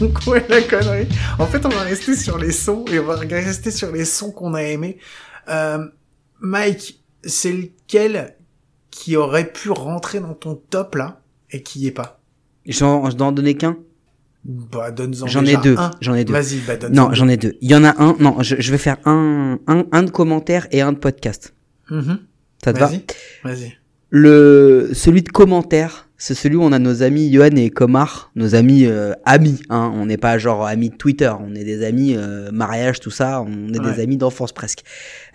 [0.00, 1.06] Donc ouais, la connerie.
[1.38, 4.32] En fait, on va rester sur les sons et on va rester sur les sons
[4.32, 4.98] qu'on a aimés.
[5.48, 5.84] Euh,
[6.40, 8.36] Mike, c'est lequel
[8.90, 11.20] qui aurait pu rentrer dans ton top là
[11.50, 12.20] et qui y est pas?
[12.66, 13.76] J'en, je dois en donner qu'un?
[14.44, 15.76] Bah, donne-en J'en ai deux.
[15.76, 15.90] un.
[16.00, 16.32] J'en ai deux.
[16.32, 17.56] Vas-y, bah, donne-en Non, j'en ai deux.
[17.60, 18.16] Il y en a un.
[18.20, 21.54] Non, je, je vais faire un, un, un de commentaire et un de podcast.
[21.90, 22.20] Mhm.
[22.64, 22.90] Ça te va?
[23.44, 23.76] Vas-y.
[24.10, 28.54] Le celui de commentaire, c'est celui où on a nos amis Johan et Komar, nos
[28.56, 29.62] amis euh, amis.
[29.70, 29.92] Hein.
[29.94, 33.40] On n'est pas genre amis de Twitter, on est des amis euh, mariage tout ça.
[33.42, 33.94] On est Ouais.
[33.94, 34.80] des amis d'enfance presque.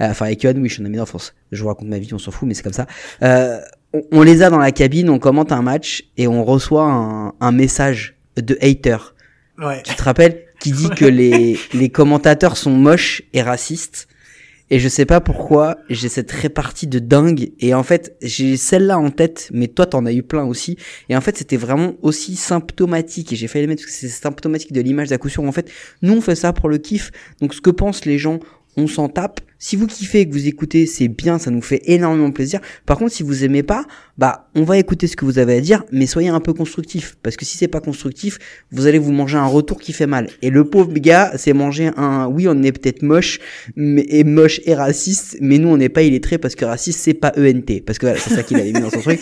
[0.01, 1.33] Euh, Enfin avec Johan, oui, je suis un ami d'enfance.
[1.53, 2.85] Je vous raconte ma vie, on s'en fout, mais c'est comme ça.
[3.23, 3.59] Euh,
[3.93, 7.33] on, on les a dans la cabine, on commente un match et on reçoit un,
[7.39, 8.97] un message de hater.
[9.57, 9.81] Ouais.
[9.85, 10.41] Tu te rappelles?
[10.59, 14.07] Qui dit que les, les commentateurs sont moches et racistes.
[14.71, 17.51] Et je sais pas pourquoi, j'ai cette répartie de dingue.
[17.59, 20.77] Et en fait, j'ai celle-là en tête, mais toi, t'en as eu plein aussi.
[21.09, 23.31] Et en fait, c'était vraiment aussi symptomatique.
[23.31, 25.17] Et j'ai failli le mettre parce que c'est symptomatique de l'image d'à.
[25.37, 27.11] En fait, nous, on fait ça pour le kiff.
[27.41, 28.39] Donc, ce que pensent les gens,
[28.75, 29.39] on s'en tape.
[29.67, 32.59] Si vous kiffez et que vous écoutez, c'est bien, ça nous fait énormément plaisir.
[32.85, 33.83] Par contre, si vous aimez pas,
[34.19, 37.17] bah, on va écouter ce que vous avez à dire, mais soyez un peu constructif.
[37.23, 38.37] Parce que si c'est pas constructif,
[38.69, 40.29] vous allez vous manger un retour qui fait mal.
[40.43, 43.39] Et le pauvre gars, c'est manger un, oui, on est peut-être moche,
[43.75, 47.15] mais, et moche et raciste, mais nous, on n'est pas illettré parce que raciste, c'est
[47.15, 47.81] pas ENT.
[47.87, 49.19] Parce que voilà, c'est ça qu'il avait mis dans son truc.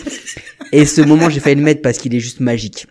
[0.72, 2.86] Et ce moment, j'ai failli le mettre parce qu'il est juste magique.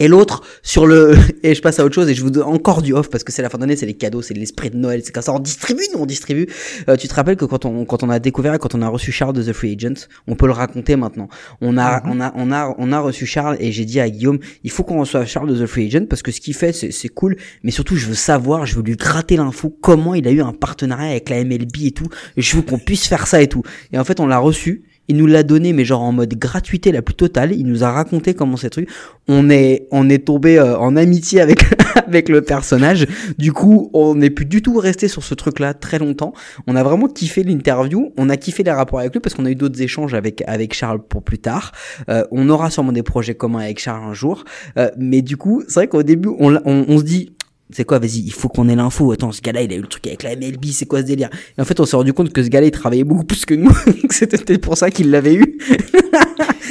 [0.00, 2.82] Et l'autre, sur le, et je passe à autre chose, et je vous donne encore
[2.82, 5.00] du off, parce que c'est la fin d'année, c'est les cadeaux, c'est l'esprit de Noël,
[5.04, 6.46] c'est comme ça, on distribue, nous, on distribue.
[6.88, 8.88] Euh, tu te rappelles que quand on, quand on a découvert, et quand on a
[8.88, 11.28] reçu Charles de The Free Agent, on peut le raconter maintenant.
[11.60, 12.10] On a, Mhm.
[12.10, 14.82] on a, on a, on a reçu Charles, et j'ai dit à Guillaume, il faut
[14.84, 17.36] qu'on reçoive Charles de The Free Agent, parce que ce qu'il fait, c'est, c'est cool,
[17.62, 20.52] mais surtout, je veux savoir, je veux lui gratter l'info, comment il a eu un
[20.52, 23.62] partenariat avec la MLB et tout, et je veux qu'on puisse faire ça et tout.
[23.92, 26.92] Et en fait, on l'a reçu, il nous l'a donné, mais genre en mode gratuité
[26.92, 27.52] la plus totale.
[27.52, 28.88] Il nous a raconté comment c'est truc.
[29.28, 31.64] On est, on est tombé euh, en amitié avec
[32.06, 33.06] avec le personnage.
[33.38, 36.32] Du coup, on n'est plus du tout resté sur ce truc-là très longtemps.
[36.66, 38.12] On a vraiment kiffé l'interview.
[38.16, 40.74] On a kiffé les rapports avec lui parce qu'on a eu d'autres échanges avec avec
[40.74, 41.72] Charles pour plus tard.
[42.08, 44.44] Euh, on aura sûrement des projets communs avec Charles un jour.
[44.78, 47.35] Euh, mais du coup, c'est vrai qu'au début, on, on, on se dit.
[47.70, 49.10] C'est quoi, vas-y, il faut qu'on ait l'info.
[49.10, 51.30] Attends, ce gars-là, il a eu le truc avec la MLB, c'est quoi ce délire?
[51.58, 53.54] Et en fait, on s'est rendu compte que ce gars-là, il travaillait beaucoup plus que
[53.54, 53.70] nous.
[54.08, 55.58] que C'était peut-être pour ça qu'il l'avait eu.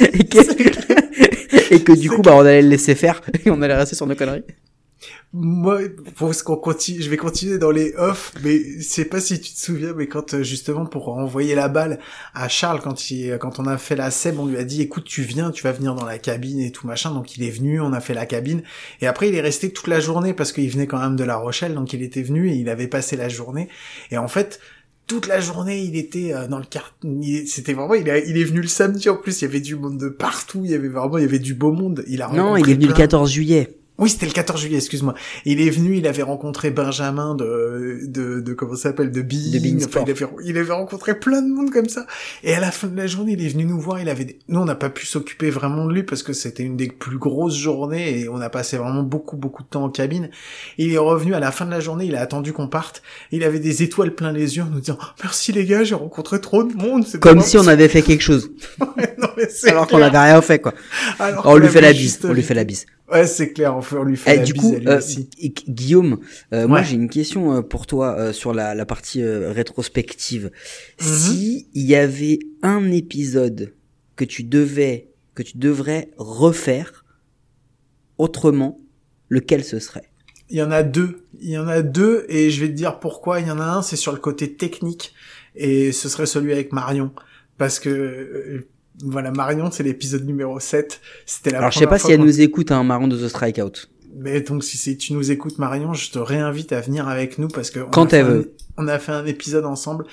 [0.00, 3.76] et que, et que du coup, bah, on allait le laisser faire et on allait
[3.76, 4.44] rester sur nos conneries.
[5.38, 5.80] Moi,
[6.16, 9.38] pour ce qu'on continue, je vais continuer dans les off, mais je sais pas si
[9.38, 11.98] tu te souviens, mais quand euh, justement pour envoyer la balle
[12.34, 15.04] à Charles quand il, quand on a fait la SEB, on lui a dit écoute
[15.04, 17.80] tu viens, tu vas venir dans la cabine et tout machin, donc il est venu,
[17.82, 18.62] on a fait la cabine,
[19.02, 21.36] et après il est resté toute la journée parce qu'il venait quand même de La
[21.36, 23.68] Rochelle, donc il était venu et il avait passé la journée,
[24.10, 24.58] et en fait
[25.06, 26.96] toute la journée, il était euh, dans le quart.
[27.04, 29.40] il- C'était vraiment, il, a- il est venu le samedi en plus.
[29.40, 30.62] Il y avait du monde de partout.
[30.64, 32.02] Il y avait vraiment, il y avait du beau monde.
[32.08, 33.75] Il a Non, il est venu le plein- 14 juillet.
[33.98, 35.14] Oui, c'était le 14 juillet, excuse-moi.
[35.44, 39.52] Il est venu, il avait rencontré Benjamin de, de, de comment ça s'appelle, de Being.
[39.52, 42.06] De Being Enfin, il, avait, il avait rencontré plein de monde comme ça.
[42.44, 43.98] Et à la fin de la journée, il est venu nous voir.
[44.00, 46.62] Il avait, des- nous, on n'a pas pu s'occuper vraiment de lui parce que c'était
[46.62, 49.90] une des plus grosses journées et on a passé vraiment beaucoup, beaucoup de temps en
[49.90, 50.30] cabine.
[50.78, 52.04] Il est revenu à la fin de la journée.
[52.06, 53.02] Il a attendu qu'on parte.
[53.32, 56.40] Il avait des étoiles plein les yeux en nous disant, merci les gars, j'ai rencontré
[56.40, 57.04] trop de monde.
[57.20, 58.50] Comme si on avait fait quelque chose.
[59.18, 60.74] Non, mais Alors qu'on n'avait rien fait, quoi.
[61.18, 62.18] Alors on qu'on lui fait la bise.
[62.24, 62.84] On lui fait la bise.
[63.10, 63.76] Ouais, c'est clair.
[63.76, 65.28] On, fait, on lui fait Eh, la du bise coup, à lui euh, aussi.
[65.40, 66.18] Gu- Guillaume,
[66.52, 70.50] euh, moi j'ai une question euh, pour toi euh, sur la, la partie euh, rétrospective.
[71.00, 71.06] Mhm.
[71.06, 73.74] Si il y avait un épisode
[74.16, 77.04] que tu devais, que tu devrais refaire
[78.18, 78.78] autrement,
[79.28, 80.08] lequel ce serait?
[80.48, 81.26] Il y en a deux.
[81.40, 83.40] Il y en a deux et je vais te dire pourquoi.
[83.40, 85.12] Il y en a un, c'est sur le côté technique
[85.54, 87.12] et ce serait celui avec Marion.
[87.58, 88.68] Parce que, euh,
[89.02, 91.00] voilà, Marion, c'est l'épisode numéro 7.
[91.26, 93.88] C'était la Alors je sais pas si elle nous écoute, un marron de The Strikeout.
[94.18, 97.70] Mais donc, si tu nous écoutes, Marion, je te réinvite à venir avec nous parce
[97.70, 98.54] que on Quand a fait elle un- veut.
[98.78, 100.06] on a fait un épisode ensemble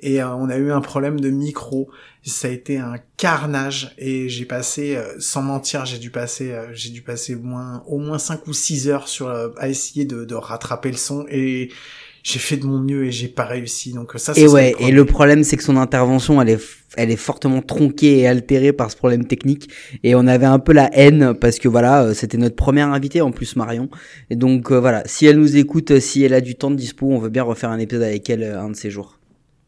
[0.00, 1.90] et euh, on a eu un problème de micro.
[2.24, 6.68] Ça a été un carnage et j'ai passé, euh, sans mentir, j'ai dû passer, euh,
[6.72, 10.24] j'ai dû passer au moins, au moins 5 ou 6 heures sur, à essayer de,
[10.24, 11.70] de rattraper le son et
[12.22, 13.92] j'ai fait de mon mieux et j'ai pas réussi.
[13.92, 16.60] Donc ça, Et ouais, le et le problème c'est que son intervention elle est
[16.96, 19.70] elle est fortement tronquée et altérée par ce problème technique
[20.02, 23.20] et on avait un peu la haine parce que voilà euh, c'était notre première invitée
[23.20, 23.88] en plus Marion
[24.28, 26.76] et donc euh, voilà si elle nous écoute euh, si elle a du temps de
[26.76, 29.20] dispo on veut bien refaire un épisode avec elle euh, un de ces jours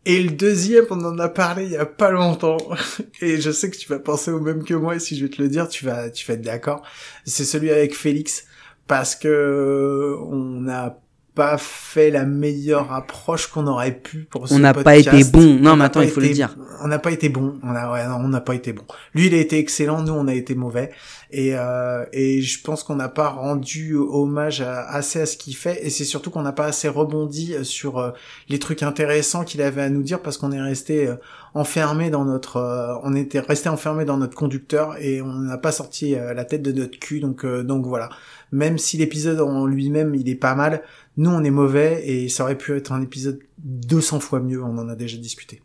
[0.05, 2.57] Et le deuxième, on en a parlé il y a pas longtemps.
[3.21, 5.31] Et je sais que tu vas penser au même que moi, et si je vais
[5.31, 6.83] te le dire, tu vas, tu vas être d'accord.
[7.25, 8.45] C'est celui avec Félix.
[8.89, 10.99] Parce que on n'a
[11.35, 15.59] pas fait la meilleure approche qu'on aurait pu pour ce On n'a pas été bon.
[15.61, 16.57] Non, On mais attends, il faut le dire.
[16.83, 17.59] On n'a pas été bon.
[17.63, 18.83] On a, ouais, non, on n'a pas été bon.
[19.15, 20.03] Lui, il a été excellent.
[20.03, 20.91] Nous, on a été mauvais.
[21.31, 25.57] Et, euh, et je pense qu'on n'a pas rendu hommage à- assez à ce qu'il
[25.57, 25.81] fait.
[25.87, 28.11] Et c'est surtout qu'on n'a pas assez rebondi sur euh,
[28.51, 31.15] les trucs intéressants qu'il avait à nous dire parce qu'on est resté euh,
[31.55, 35.73] enfermé dans notre, euh, on était resté enfermé dans notre conducteur et on n'a pas
[35.73, 37.21] sorti euh, la tête de notre cul.
[37.21, 38.09] Donc, euh, donc voilà.
[38.53, 40.83] Même si l'épisode en lui-même il est pas mal,
[41.17, 44.63] nous on est mauvais et ça aurait pu être un épisode 200 fois mieux.
[44.63, 45.63] On en a déjà discuté.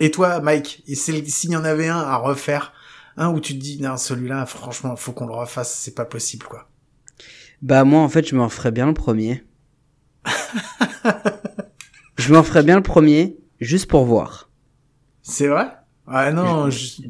[0.00, 2.72] Et toi, Mike, et s'il y en avait un à refaire,
[3.16, 6.46] un où tu te dis non celui-là, franchement, faut qu'on le refasse, c'est pas possible
[6.46, 6.68] quoi.
[7.60, 9.44] Bah moi en fait je me referais bien le premier.
[12.16, 14.48] je me referais bien le premier juste pour voir.
[15.22, 15.66] C'est vrai?
[16.06, 17.02] Ah non, je-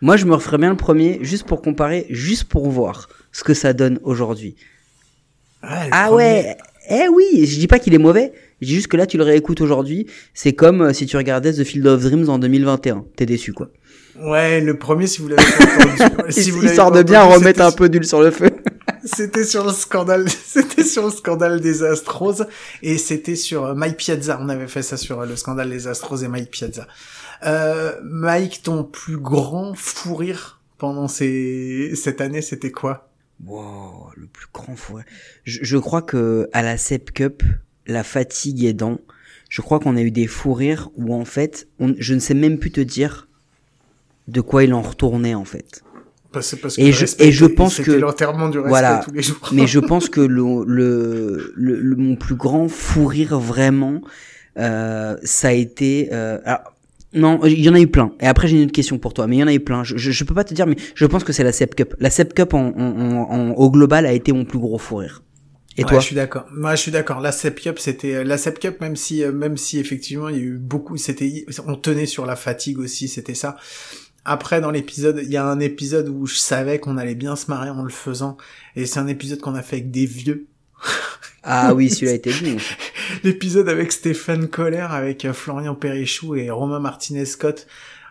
[0.00, 3.54] Moi je me referais bien le premier juste pour comparer, juste pour voir ce que
[3.54, 4.56] ça donne aujourd'hui.
[5.62, 6.56] Ah premier- ouais,
[6.90, 9.22] eh oui, je dis pas qu'il est mauvais, je dis juste que là tu le
[9.24, 13.26] réécoutes aujourd'hui, c'est comme euh, si tu regardais The Field of Dreams en 2021, t'es
[13.26, 13.68] déçu quoi.
[14.20, 17.72] Ouais, le premier, si vous l'avez entendu, si vous Histoire de bien entendu, remettre un
[17.72, 18.50] peu d'huile sur le feu.
[19.04, 22.42] C'était sur le scandale, c'était sur le scandale des Astros
[22.82, 24.38] et c'était sur euh, Mike Piazza.
[24.40, 26.86] On avait fait ça sur euh, le scandale des Astros et Mike Piazza.
[27.44, 31.92] Euh, Mike, ton plus grand fou rire pendant ces...
[31.96, 33.08] cette année, c'était quoi?
[33.44, 35.04] Wow, le plus grand forêt.
[35.44, 37.42] Je, je crois que à la Sep Cup,
[37.86, 38.98] la fatigue aidant,
[39.48, 42.34] je crois qu'on a eu des fous rires où en fait, on, je ne sais
[42.34, 43.28] même plus te dire
[44.28, 45.82] de quoi il en retournait en fait.
[46.30, 49.22] Parce, parce que et je et je pense que l'enterrement du respect voilà, tous les
[49.22, 49.48] jours.
[49.52, 54.00] mais je pense que le le, le, le- mon plus grand fou rire vraiment,
[54.56, 56.72] euh, ça a été euh, alors,
[57.14, 58.12] non, il y en a eu plein.
[58.20, 59.26] Et après, j'ai une autre question pour toi.
[59.26, 59.84] Mais il y en a eu plein.
[59.84, 61.94] Je, je, je peux pas te dire, mais je pense que c'est la Sep Cup.
[61.98, 65.22] La Sep Cup en, en, en- au global a été mon plus gros fou rire.
[65.78, 66.46] Et Ouais, toi je suis d'accord.
[66.52, 67.20] Moi, je suis d'accord.
[67.20, 70.36] La Sep Cup, c'était euh, la Sep Cup, même si, euh, même si effectivement il
[70.36, 73.56] y a eu beaucoup, c'était, on tenait sur la fatigue aussi, c'était ça.
[74.24, 77.46] Après, dans l'épisode, il y a un épisode où je savais qu'on allait bien se
[77.50, 78.36] marrer en le faisant,
[78.76, 80.46] et c'est un épisode qu'on a fait avec des vieux.
[81.44, 82.56] Ah oui, celui-là était bon.
[83.24, 87.66] L'épisode avec Stéphane Coller, avec euh, Florian Perrichou et Romain Martinez-Scott.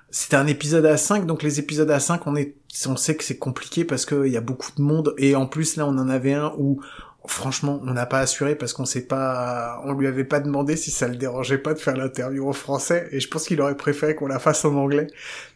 [0.09, 2.55] C'était un épisode à 5, donc les épisodes à 5, on est,
[2.87, 5.77] on sait que c'est compliqué parce qu'il y a beaucoup de monde, et en plus
[5.77, 6.81] là, on en avait un où,
[7.25, 10.91] franchement, on n'a pas assuré parce qu'on sait pas, on lui avait pas demandé si
[10.91, 14.13] ça le dérangeait pas de faire l'interview en français, et je pense qu'il aurait préféré
[14.13, 15.07] qu'on la fasse en anglais.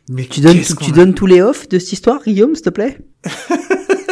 [0.08, 2.70] Mais Tu donnes, tu a- donnes tous les off de cette histoire, Guillaume, s'il te
[2.70, 2.98] plaît?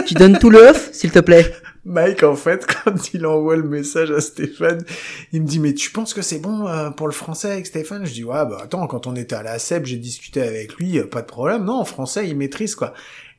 [0.05, 1.53] Tu donnes tout le off, s'il te plaît
[1.85, 4.83] Mike, en fait, quand il envoie le message à Stéphane,
[5.31, 8.05] il me dit, mais tu penses que c'est bon euh, pour le français avec Stéphane?
[8.05, 10.97] Je dis, ouais, bah attends, quand on était à la CEP, j'ai discuté avec lui,
[10.97, 11.65] euh, pas de problème.
[11.65, 12.93] Non, en français, il maîtrise, quoi.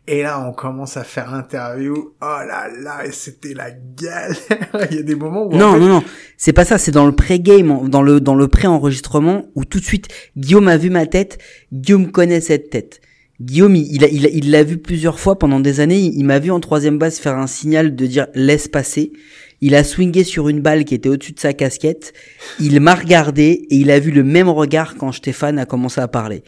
[0.06, 1.94] Et là, on commence à faire l'interview.
[2.20, 4.36] Oh là là, c'était la galère.
[4.90, 5.56] il y a des moments où...
[5.56, 6.04] Non, fait, non, non,
[6.36, 9.84] c'est pas ça, c'est dans le pré-game, dans le, dans le pré-enregistrement, où tout de
[9.84, 11.38] suite, Guillaume a vu ma tête,
[11.72, 13.00] Guillaume connaît cette tête.
[13.44, 16.14] Guillaume, il il a- il a- il l'a vu plusieurs fois pendant des années, il,
[16.18, 19.12] il m'a vu en troisième base faire un signal de dire laisse passer.
[19.60, 22.12] Il a swingé sur une balle qui était au-dessus de sa casquette,
[22.60, 26.08] il m'a regardé et il a vu le même regard quand Stéphane a commencé à
[26.08, 26.42] parler.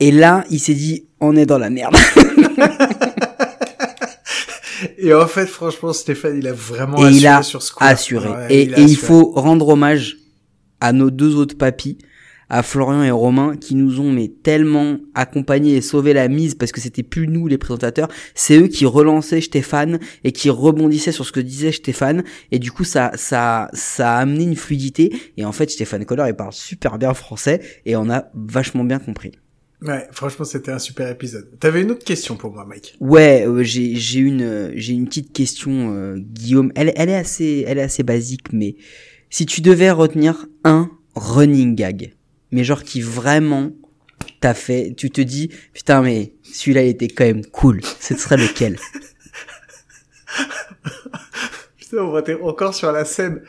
[0.00, 1.94] Et là, il s'est dit, on est dans la merde.
[4.98, 7.78] Et en fait, franchement, Stéphane, il a vraiment et assuré il a sur ce coup
[7.84, 8.28] assuré.
[8.28, 10.16] Ouais, et il et il faut rendre hommage
[10.80, 11.98] à nos deux autres papis,
[12.48, 16.72] à Florian et Romain, qui nous ont mais tellement accompagnés et sauvé la mise parce
[16.72, 21.24] que c'était plus nous les présentateurs, c'est eux qui relançaient Stéphane et qui rebondissaient sur
[21.24, 25.44] ce que disait Stéphane et du coup ça ça ça a amené une fluidité et
[25.44, 29.32] en fait Stéphane Coller il parle super bien français et on a vachement bien compris.
[29.82, 31.58] Ouais, franchement, c'était un super épisode.
[31.60, 35.06] T'avais une autre question pour moi, Mike Ouais, euh, j'ai j'ai une euh, j'ai une
[35.06, 36.72] petite question euh, Guillaume.
[36.74, 38.76] Elle elle est assez elle est assez basique mais
[39.28, 42.14] si tu devais retenir un running gag,
[42.54, 43.72] mais genre qui vraiment
[44.40, 47.82] t'a fait, tu te dis putain mais celui-là il était quand même cool.
[48.00, 48.78] Ce serait lequel?
[51.78, 53.42] Putain, on va être encore sur la scène.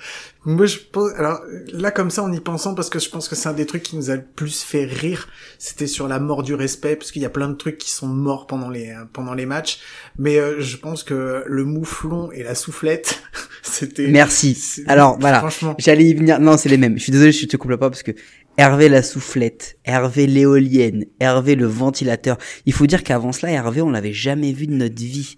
[0.44, 1.42] Moi, je pense, alors,
[1.74, 3.82] là, comme ça, en y pensant, parce que je pense que c'est un des trucs
[3.82, 5.28] qui nous a le plus fait rire,
[5.58, 8.08] c'était sur la mort du respect, parce qu'il y a plein de trucs qui sont
[8.08, 9.80] morts pendant les, euh, pendant les matchs.
[10.20, 13.24] Mais, euh, je pense que le mouflon et la soufflette,
[13.64, 14.08] c'était...
[14.08, 14.84] Merci.
[14.86, 15.76] Alors voilà, Franchement.
[15.80, 16.40] j'allais y venir.
[16.40, 16.98] Non, c'est les mêmes.
[16.98, 18.12] Je suis désolé, je te coupe pas parce que
[18.58, 22.38] Hervé la soufflette, Hervé l'éolienne, Hervé le ventilateur.
[22.66, 25.38] Il faut dire qu'avant cela, Hervé, on l'avait jamais vu de notre vie.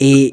[0.00, 0.30] Et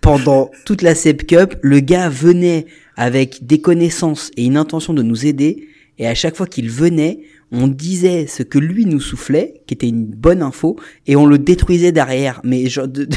[0.00, 2.66] pendant toute la Sep Cup, le gars venait
[2.96, 5.68] avec des connaissances et une intention de nous aider.
[5.98, 9.88] Et à chaque fois qu'il venait, on disait ce que lui nous soufflait, qui était
[9.88, 13.08] une bonne info, et on le détruisait derrière, mais genre de,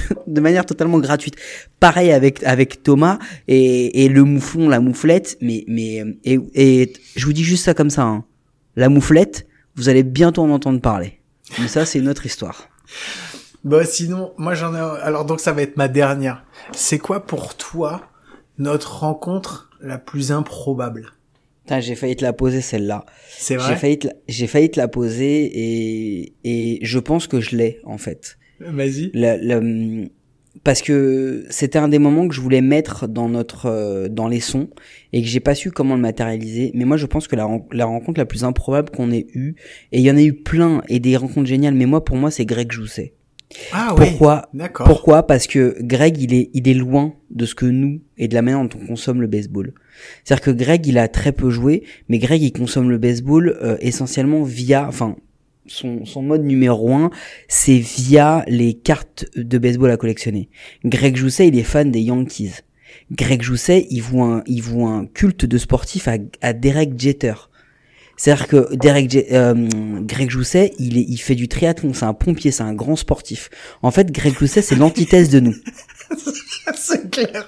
[0.42, 1.36] manière totalement gratuite.
[1.80, 7.34] Pareil avec avec Thomas et, le mouflon, la mouflette, mais mais et, et je vous
[7.34, 8.26] dis juste ça comme ça, hein.
[8.76, 11.20] La mouflette, vous allez bientôt en entendre parler.
[11.60, 12.70] Mais ça, c'est une autre histoire.
[13.64, 14.80] Bah sinon, moi j'en ai.
[15.02, 16.44] Alors donc ça va être ma dernière.
[16.72, 18.02] C'est quoi pour toi
[18.58, 21.14] notre rencontre la plus improbable?
[21.64, 23.06] Putain, j'ai failli te la poser celle-là.
[23.30, 23.70] C'est vrai?
[23.70, 27.56] J'ai failli te la, j'ai failli te la poser et et je pense que je
[27.56, 28.40] l'ai en fait.
[28.60, 29.12] Vas-y.
[29.14, 29.62] La- la-
[30.64, 34.40] parce que c'était un des moments que je voulais mettre dans notre euh, dans les
[34.40, 34.70] sons
[35.14, 37.66] et que j'ai pas su comment le matérialiser mais moi je pense que la, ren-
[37.72, 39.56] la rencontre la plus improbable qu'on ait eue
[39.92, 42.30] et il y en a eu plein et des rencontres géniales mais moi pour moi
[42.32, 43.14] c'est Greg Jousset
[43.74, 44.06] Ah ouais.
[44.10, 44.86] pourquoi D'accord.
[44.86, 45.26] pourquoi?
[45.26, 48.42] Parce que Greg il est il est loin de ce que nous et de la
[48.44, 49.74] manière dont on consomme le baseball
[50.24, 53.78] c'est-à-dire que Greg il a très peu joué mais Greg il consomme le baseball euh,
[53.82, 55.16] essentiellement via enfin
[55.68, 57.10] son, son mode numéro un,
[57.48, 60.50] c'est via les cartes de baseball à collectionner.
[60.86, 62.52] Greg Jousset, il est fan des Yankees.
[63.12, 67.34] Greg Jousset, il voit un, il voit un culte de sportif à, à Derek Jeter.
[68.18, 72.14] C'est-à-dire que Derek Je- euh, Greg Jousset, il, est, il fait du triathlon, c'est un
[72.14, 73.50] pompier, c'est un grand sportif.
[73.82, 75.56] En fait, Greg Jousset, c'est l'antithèse de nous.
[76.76, 77.48] c'est clair.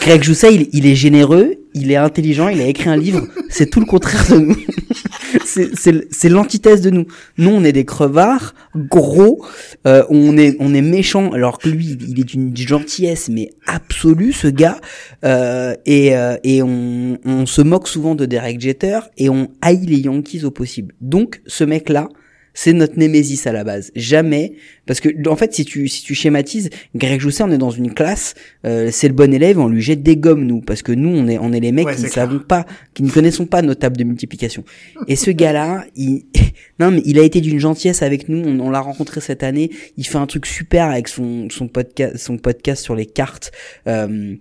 [0.00, 3.70] Greg Jousset, il, il est généreux, il est intelligent, il a écrit un livre, c'est
[3.70, 4.56] tout le contraire de nous.
[5.44, 7.06] c'est- l'antithèse de nous.
[7.38, 9.44] Nous, on est des crevards, gros,
[9.86, 14.32] euh, on est on est méchants, alors que lui, il est d'une gentillesse mais absolue,
[14.32, 14.80] ce gars.
[15.24, 19.84] Euh, et euh, et on, on se moque souvent de Derek Jeter et on haït
[19.86, 20.94] les Yankees au possible.
[21.00, 22.08] Donc, ce mec-là,
[22.54, 23.90] c'est notre némésis à la base.
[23.96, 24.54] Jamais,
[24.86, 27.94] parce que en fait, si tu si tu schématises, Greg Jousset, on est dans une
[27.94, 28.34] classe,
[28.66, 31.28] euh, c'est le bon élève, on lui jette des gommes nous, parce que nous, on
[31.28, 32.26] est on est les mecs Ouais, qui ne clair.
[32.28, 34.64] savons pas, qui ne connaissons pas nos tables de multiplication.
[35.08, 36.24] Et ce gars-là, il
[36.80, 38.42] non mais il a été d'une gentillesse avec nous.
[38.46, 39.70] On, on l'a rencontré cette année.
[39.96, 43.50] Il fait un truc super avec son son podcast son podcast sur les cartes.
[43.86, 44.34] euh,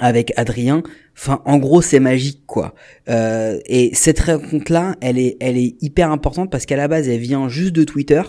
[0.00, 0.82] avec Adrien.
[1.16, 2.74] Enfin, en gros, c'est magique, quoi.
[3.08, 7.20] Euh, et cette rencontre-là, elle est, elle est hyper importante parce qu'à la base, elle
[7.20, 8.22] vient juste de Twitter,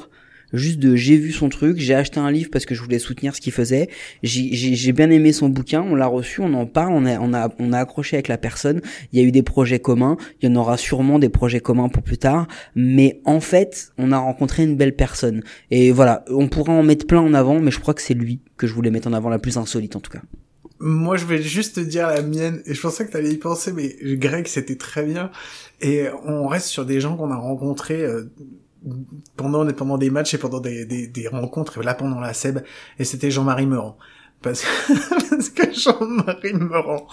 [0.54, 3.36] juste de j'ai vu son truc, j'ai acheté un livre parce que je voulais soutenir
[3.36, 3.90] ce qu'il faisait.
[4.22, 7.50] J'ai- bien aimé son bouquin, on l'a reçu, on en parle, on a, on a,
[7.60, 8.82] on a accroché avec la personne.
[9.12, 11.90] Il y a eu des projets communs, il y en aura sûrement des projets communs
[11.90, 12.48] pour plus tard.
[12.76, 15.42] Mais en fait, on a rencontré une belle personne.
[15.72, 18.40] Et voilà, on pourra en mettre plein en avant, mais je crois que c'est lui
[18.56, 20.22] que je voulais mettre en avant, la plus insolite en tout cas.
[20.88, 23.74] Moi, je vais juste te dire la mienne, et je pensais que t'allais y penser,
[23.74, 25.32] mais Greg, c'était très bien.
[25.82, 28.32] Et on reste sur des gens qu'on a rencontrés euh,
[29.36, 32.60] pendant, pendant des matchs et pendant des, des, des rencontres, là pendant la SEB,
[33.00, 33.98] et c'était Jean-Marie Meurant.
[34.46, 37.08] Parce que, parce que Jean-Marie Meurant,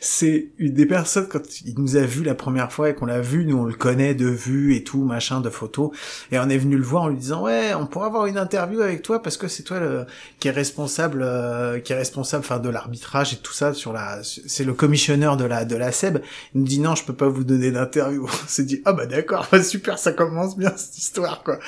[0.00, 3.20] c'est une des personnes, quand il nous a vus la première fois et qu'on l'a
[3.20, 5.90] vu, nous on le connaît de vue et tout, machin, de photos,
[6.30, 8.80] et on est venu le voir en lui disant, ouais, on pourrait avoir une interview
[8.80, 10.06] avec toi parce que c'est toi le,
[10.40, 14.22] qui est responsable, euh, qui est responsable, enfin, de l'arbitrage et tout ça sur la,
[14.22, 16.20] c'est le commissionneur de la, de la SEB.
[16.54, 18.24] Il nous dit, non, je peux pas vous donner d'interview.
[18.44, 21.58] On s'est dit, ah bah d'accord, super, ça commence bien cette histoire, quoi.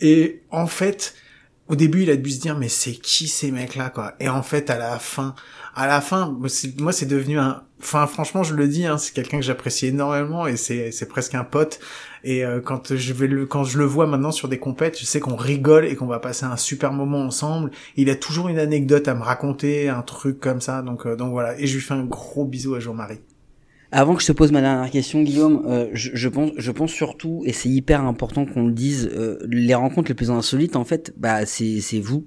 [0.00, 1.12] Et en fait,
[1.68, 4.14] au début, il a dû se dire, mais c'est qui ces mecs-là, quoi?
[4.20, 5.34] Et en fait, à la fin,
[5.74, 6.48] à la fin, moi,
[6.92, 10.56] c'est- devenu un, enfin, franchement, je le dis, hein, c'est quelqu'un que j'apprécie énormément et
[10.56, 11.78] c'est, c'est presque un pote.
[12.24, 15.04] Et euh, quand je vais le, quand je le vois maintenant sur des compètes, je
[15.04, 17.70] sais qu'on rigole et qu'on va passer un super moment ensemble.
[17.96, 20.82] Il a toujours une anecdote à me raconter, un truc comme ça.
[20.82, 21.58] Donc, euh, donc voilà.
[21.60, 23.20] Et je lui fais un gros bisou à Jean-Marie.
[23.90, 26.90] Avant que je te pose ma dernière question, Guillaume, euh, je, je pense, je pense
[26.92, 30.84] surtout, et c'est hyper important qu'on le dise, euh, les rencontres les plus insolites, en
[30.84, 32.24] fait, bah c'est c'est vous.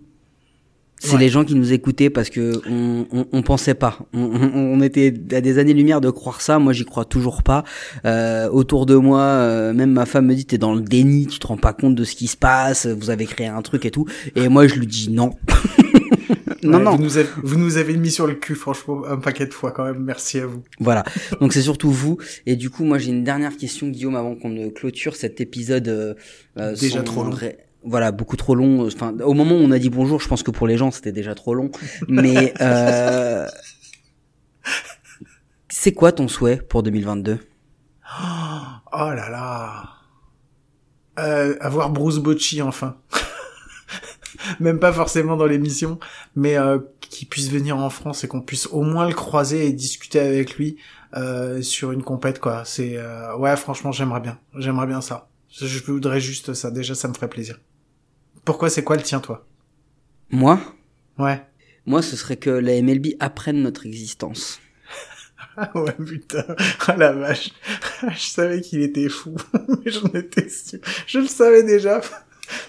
[1.04, 1.20] C'est Ouais.
[1.20, 3.98] les gens qui nous écoutaient parce que on, on, on pensait pas.
[4.14, 6.60] On, on, on était à des années-lumière de croire ça.
[6.60, 7.64] Moi, j'y crois toujours pas.
[8.06, 11.40] Euh, autour de moi, euh, même ma femme me dit t'es dans le déni, tu
[11.40, 12.86] te rends pas compte de ce qui se passe.
[12.86, 14.06] Vous avez créé un truc et tout.
[14.36, 15.32] Et moi, je lui dis non.
[16.64, 16.96] non, Ouais, non.
[16.96, 19.72] Vous nous, avez, vous nous avez mis sur le cul, franchement, un paquet de fois
[19.72, 20.00] quand même.
[20.04, 20.64] Merci à vous.
[20.80, 21.04] Voilà.
[21.40, 22.18] Donc c'est surtout vous.
[22.46, 25.88] Et du coup, moi j'ai une dernière question, Guillaume, avant qu'on ne clôture cet épisode.
[25.88, 26.14] euh,
[26.58, 27.38] euh, Déjà sans trop long.
[27.84, 28.86] Voilà, beaucoup trop long.
[28.86, 31.12] Enfin, au moment où on a dit bonjour, je pense que pour les gens c'était
[31.12, 31.72] déjà trop long.
[32.08, 33.48] Mais euh...
[35.70, 37.40] c'est quoi ton souhait pour 2022
[38.94, 39.84] Oh là là.
[41.20, 42.98] Euh, avoir Bruce Bocci enfin.
[44.60, 46.00] Même pas forcément dans l'émission,
[46.36, 49.72] mais euh, qu'il puisse venir en France et qu'on puisse au moins le croiser et
[49.72, 50.78] discuter avec lui
[51.16, 52.64] euh, sur une compète quoi.
[52.66, 55.30] C'est euh, ouais franchement j'aimerais bien, j'aimerais bien ça.
[55.50, 56.72] Je voudrais juste ça.
[56.72, 57.60] Déjà ça me ferait plaisir.
[58.46, 59.46] Pourquoi c'est quoi le tien toi?
[60.30, 60.60] Moi?
[61.20, 61.46] Ouais.
[61.86, 64.60] Moi, ce serait que la MLB apprenne notre existence.
[65.58, 66.46] Ah ouais putain,
[66.88, 67.52] ah la vache.
[68.02, 70.80] Je savais qu'il était fou, mais j'en étais sûr.
[71.08, 72.02] Je le savais déjà.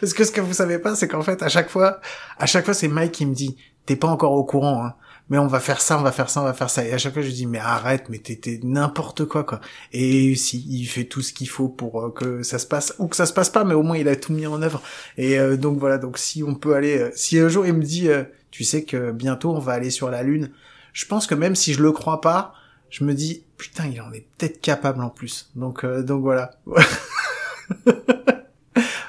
[0.01, 2.01] Parce que ce que vous savez pas, c'est qu'en fait, à chaque fois,
[2.39, 3.57] à chaque fois, c'est Mike qui me dit,
[3.87, 4.95] t'es pas encore au courant, hein.
[5.31, 6.85] Mais on va faire ça, on va faire ça, on va faire ça.
[6.85, 9.61] Et à chaque fois, je dis, mais arrête, mais t'es n'importe quoi, quoi.
[9.93, 13.09] Et si, il fait tout ce qu'il faut pour euh, que ça se passe, ou
[13.09, 14.83] que ça se passe pas, mais au moins il a tout mis en œuvre.
[15.17, 17.83] Et euh, donc voilà, donc si on peut aller, euh, si un jour il me
[17.83, 18.11] dit,
[18.51, 20.51] tu sais que bientôt on va aller sur la Lune,
[20.93, 22.53] je pense que même si je le crois pas,
[22.91, 25.51] je me dis, putain, il en est peut-être capable en plus.
[25.55, 26.51] Donc, donc voilà.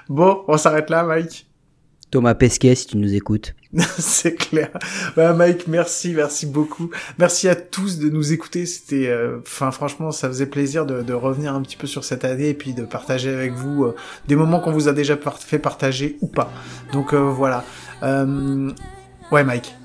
[0.10, 1.48] bon, on s'arrête là, Mike.
[2.14, 3.56] Thomas Pesquet, si tu nous écoutes.
[3.98, 4.70] c'est clair.
[5.16, 6.92] Bah Mike, merci, merci beaucoup.
[7.18, 8.68] Merci à tous de nous écouter.
[8.68, 12.24] C'était, euh, enfin franchement, ça faisait plaisir de, de, revenir un petit peu sur cette
[12.24, 13.96] année et puis de partager avec vous euh,
[14.28, 16.52] des moments qu'on vous a déjà par fait partager ou pas.
[16.92, 17.64] Donc euh, voilà.
[18.04, 19.76] ouais, Mike.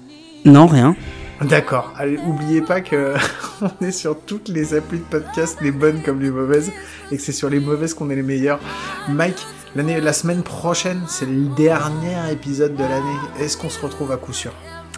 [0.45, 0.95] Non, rien.
[1.41, 1.95] D'accord.
[1.97, 3.15] Allez, oubliez pas que
[3.63, 6.71] on est sur toutes les applis de podcast, les bonnes comme les mauvaises,
[7.11, 8.61] et que c'est sur les mauvaises qu'on est les meilleurs.
[9.09, 9.47] Mike,
[9.77, 13.19] l'année, la semaine prochaine, c'est le dernier épisode de l'année.
[13.41, 14.53] Est-ce qu'on se retrouve à coup sûr?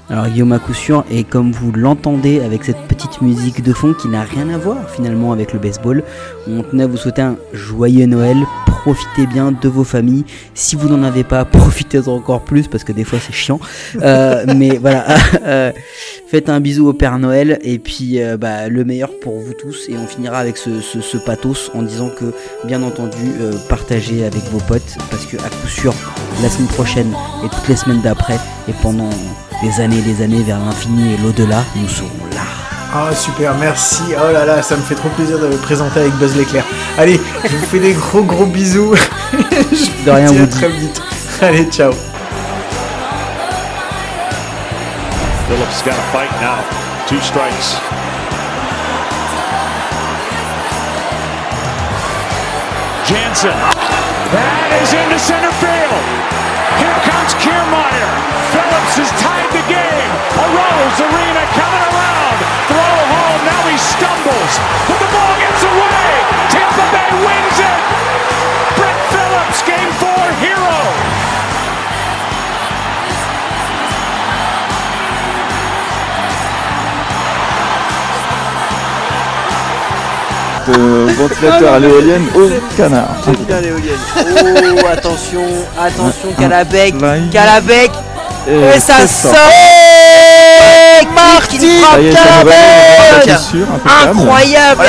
[0.08, 3.94] Alors Guillaume à coup sûr, et comme vous l'entendez avec cette petite musique de fond
[3.94, 6.02] qui n'a rien à voir finalement avec le baseball,
[6.48, 8.38] on tenait à vous souhaiter un joyeux Noël,
[8.82, 10.24] profitez bien de vos familles,
[10.54, 13.60] si vous n'en avez pas, profitez-en encore plus parce que des fois c'est chiant,
[14.02, 15.04] euh, mais voilà,
[15.44, 15.72] euh,
[16.28, 19.88] faites un bisou au Père Noël et puis euh, bah, le meilleur pour vous tous
[19.88, 22.32] et on finira avec ce, ce, ce pathos en disant que
[22.64, 23.16] bien entendu
[23.68, 25.94] partagez avec vos potes parce que à coup sûr
[26.42, 27.12] la semaine prochaine
[27.44, 29.10] et toutes les semaines d'après et pendant
[29.62, 32.69] des années et des années vers l'infini et l'au-delà, nous serons là.
[32.92, 34.02] Ah super, merci.
[34.16, 36.64] Oh là là, ça me fait trop plaisir de me présenter avec Buzz l'éclair.
[36.98, 38.96] Allez, je vous fais des gros gros bisous.
[39.32, 41.00] je de rien vous dis à vous très vite.
[41.40, 41.92] Allez, ciao.
[45.46, 46.58] Phillips got a fight now.
[47.06, 47.78] Two strikes.
[53.06, 53.54] Jansen.
[54.34, 56.04] That is into center field.
[56.78, 58.10] Here comes Kiermaier.
[58.50, 60.10] Phillips has tied the game.
[60.42, 62.19] Arose Arena coming around.
[64.00, 64.54] Stumbles.
[64.88, 66.08] But the ball gets away.
[66.52, 67.80] Tampa Bay wins it.
[68.76, 70.76] Brett Phillips, game four hero.
[80.66, 83.16] de ventilateur à l'éolienne au canard.
[83.46, 83.98] Bien l'éolienne.
[84.16, 85.44] Oh, attention,
[85.78, 86.94] attention, Calabec,
[87.30, 87.90] Calabec.
[88.48, 89.34] Et ça sort.
[91.08, 91.58] Marty.
[94.02, 94.82] Incroyable,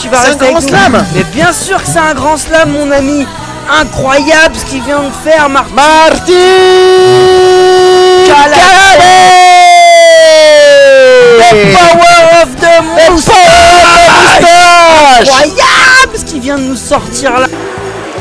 [0.00, 1.04] tu vas rester avec slam.
[1.14, 3.26] Mais bien sûr que c'est un grand slam, mon ami.
[3.80, 5.72] Incroyable ce qu'il vient de faire, Marty.
[5.74, 6.32] Marty
[8.26, 8.78] Calabec.
[11.38, 12.76] The power of the
[13.10, 13.38] moustache
[15.28, 17.46] Incroyable ce qu'il vient de nous sortir là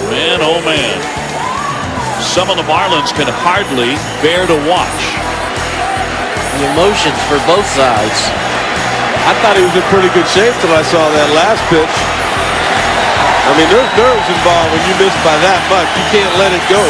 [0.09, 1.17] Man, oh man.
[2.21, 5.36] Some of the Marlins can hardly bear to watch.
[6.57, 8.19] The emotions for both sides.
[9.29, 11.95] I thought he was in pretty good shape till I saw that last pitch.
[13.45, 15.85] I mean, there's nerves involved when you miss by that much.
[15.93, 16.81] You can't let it go.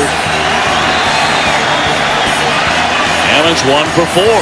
[3.35, 4.39] Allen's one for four.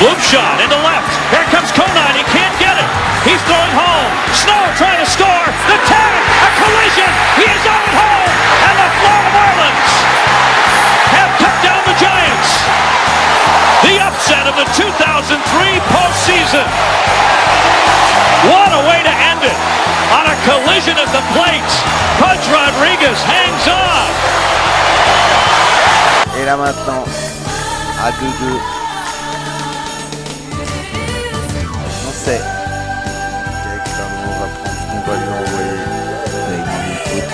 [0.00, 1.12] Loop shot into left.
[1.28, 2.16] Here comes Conine.
[2.16, 2.88] He can't get it.
[3.28, 4.10] He's throwing home.
[4.32, 5.44] Snow trying to score.
[5.68, 6.07] The tag.
[14.58, 16.66] The 2003 postseason.
[18.50, 19.54] What a way to end it.
[20.10, 21.72] On a collision at the plate.
[22.18, 24.10] Pudge Rodriguez hangs on.
[26.40, 27.04] Et là maintenant,
[28.02, 28.16] à 2-2.
[32.08, 32.42] On sait
[33.62, 33.82] qu'avec
[34.26, 35.78] on va prendre ce qu'on va lui envoyer
[36.48, 37.30] avec une faute.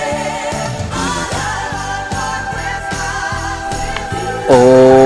[4.51, 5.04] Oh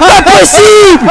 [0.00, 1.10] pas possible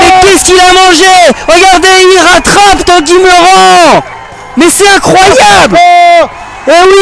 [0.00, 1.14] Mais qu'est-ce qu'il a mangé
[1.48, 4.02] Regardez, il rattrape Tanguy Meurant
[4.56, 5.78] Mais c'est incroyable
[6.66, 7.00] Eh oui,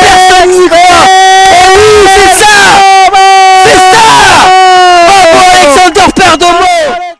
[0.00, 0.78] personne n'y croit.
[0.78, 1.13] Eh oui, c'est